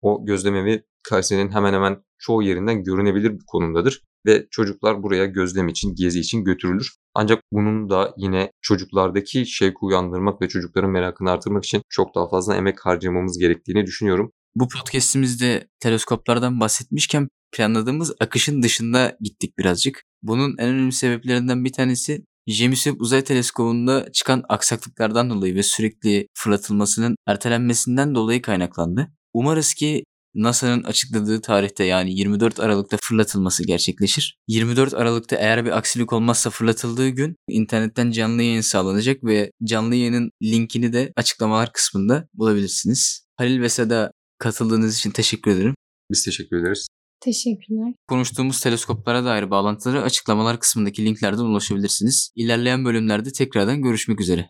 O 0.01 0.25
gözlemevi 0.25 0.83
Kayseri'nin 1.09 1.51
hemen 1.51 1.73
hemen 1.73 1.97
çoğu 2.19 2.43
yerinden 2.43 2.83
görünebilir 2.83 3.31
bir 3.31 3.45
konumdadır 3.47 4.01
ve 4.25 4.47
çocuklar 4.51 5.03
buraya 5.03 5.25
gözlem 5.25 5.67
için, 5.67 5.95
gezi 5.95 6.19
için 6.19 6.43
götürülür. 6.43 6.95
Ancak 7.13 7.39
bunun 7.51 7.89
da 7.89 8.13
yine 8.17 8.51
çocuklardaki 8.61 9.45
şevki 9.45 9.77
uyandırmak 9.81 10.41
ve 10.41 10.47
çocukların 10.47 10.91
merakını 10.91 11.31
artırmak 11.31 11.65
için 11.65 11.81
çok 11.89 12.15
daha 12.15 12.29
fazla 12.29 12.55
emek 12.55 12.85
harcamamız 12.85 13.37
gerektiğini 13.37 13.85
düşünüyorum. 13.85 14.31
Bu 14.55 14.67
podcastimizde 14.67 15.67
teleskoplardan 15.79 16.59
bahsetmişken 16.59 17.27
planladığımız 17.51 18.13
akışın 18.19 18.63
dışında 18.63 19.17
gittik 19.21 19.57
birazcık. 19.57 20.03
Bunun 20.21 20.55
en 20.57 20.69
önemli 20.69 20.91
sebeplerinden 20.91 21.65
bir 21.65 21.73
tanesi 21.73 22.25
James 22.47 22.83
Webb 22.83 23.01
Uzay 23.01 23.23
Teleskobu'nda 23.23 24.11
çıkan 24.11 24.43
aksaklıklardan 24.49 25.29
dolayı 25.29 25.55
ve 25.55 25.63
sürekli 25.63 26.27
fırlatılmasının 26.33 27.15
ertelenmesinden 27.27 28.15
dolayı 28.15 28.41
kaynaklandı. 28.41 29.07
Umarız 29.33 29.73
ki 29.73 30.03
NASA'nın 30.35 30.83
açıkladığı 30.83 31.41
tarihte 31.41 31.83
yani 31.83 32.13
24 32.13 32.59
Aralık'ta 32.59 32.97
fırlatılması 33.01 33.63
gerçekleşir. 33.63 34.37
24 34.47 34.93
Aralık'ta 34.93 35.35
eğer 35.35 35.65
bir 35.65 35.77
aksilik 35.77 36.13
olmazsa 36.13 36.49
fırlatıldığı 36.49 37.09
gün 37.09 37.35
internetten 37.49 38.11
canlı 38.11 38.43
yayın 38.43 38.61
sağlanacak 38.61 39.23
ve 39.23 39.51
canlı 39.63 39.95
yayının 39.95 40.31
linkini 40.43 40.93
de 40.93 41.13
açıklamalar 41.15 41.73
kısmında 41.73 42.27
bulabilirsiniz. 42.33 43.25
Halil 43.37 43.61
ve 43.61 43.69
Seda 43.69 44.11
katıldığınız 44.37 44.97
için 44.97 45.11
teşekkür 45.11 45.51
ederim. 45.51 45.75
Biz 46.11 46.25
teşekkür 46.25 46.57
ederiz. 46.57 46.87
Teşekkürler. 47.19 47.93
Konuştuğumuz 48.07 48.61
teleskoplara 48.61 49.25
dair 49.25 49.51
bağlantıları 49.51 50.01
açıklamalar 50.01 50.59
kısmındaki 50.59 51.05
linklerden 51.05 51.43
ulaşabilirsiniz. 51.43 52.31
İlerleyen 52.35 52.85
bölümlerde 52.85 53.31
tekrardan 53.31 53.81
görüşmek 53.81 54.21
üzere. 54.21 54.49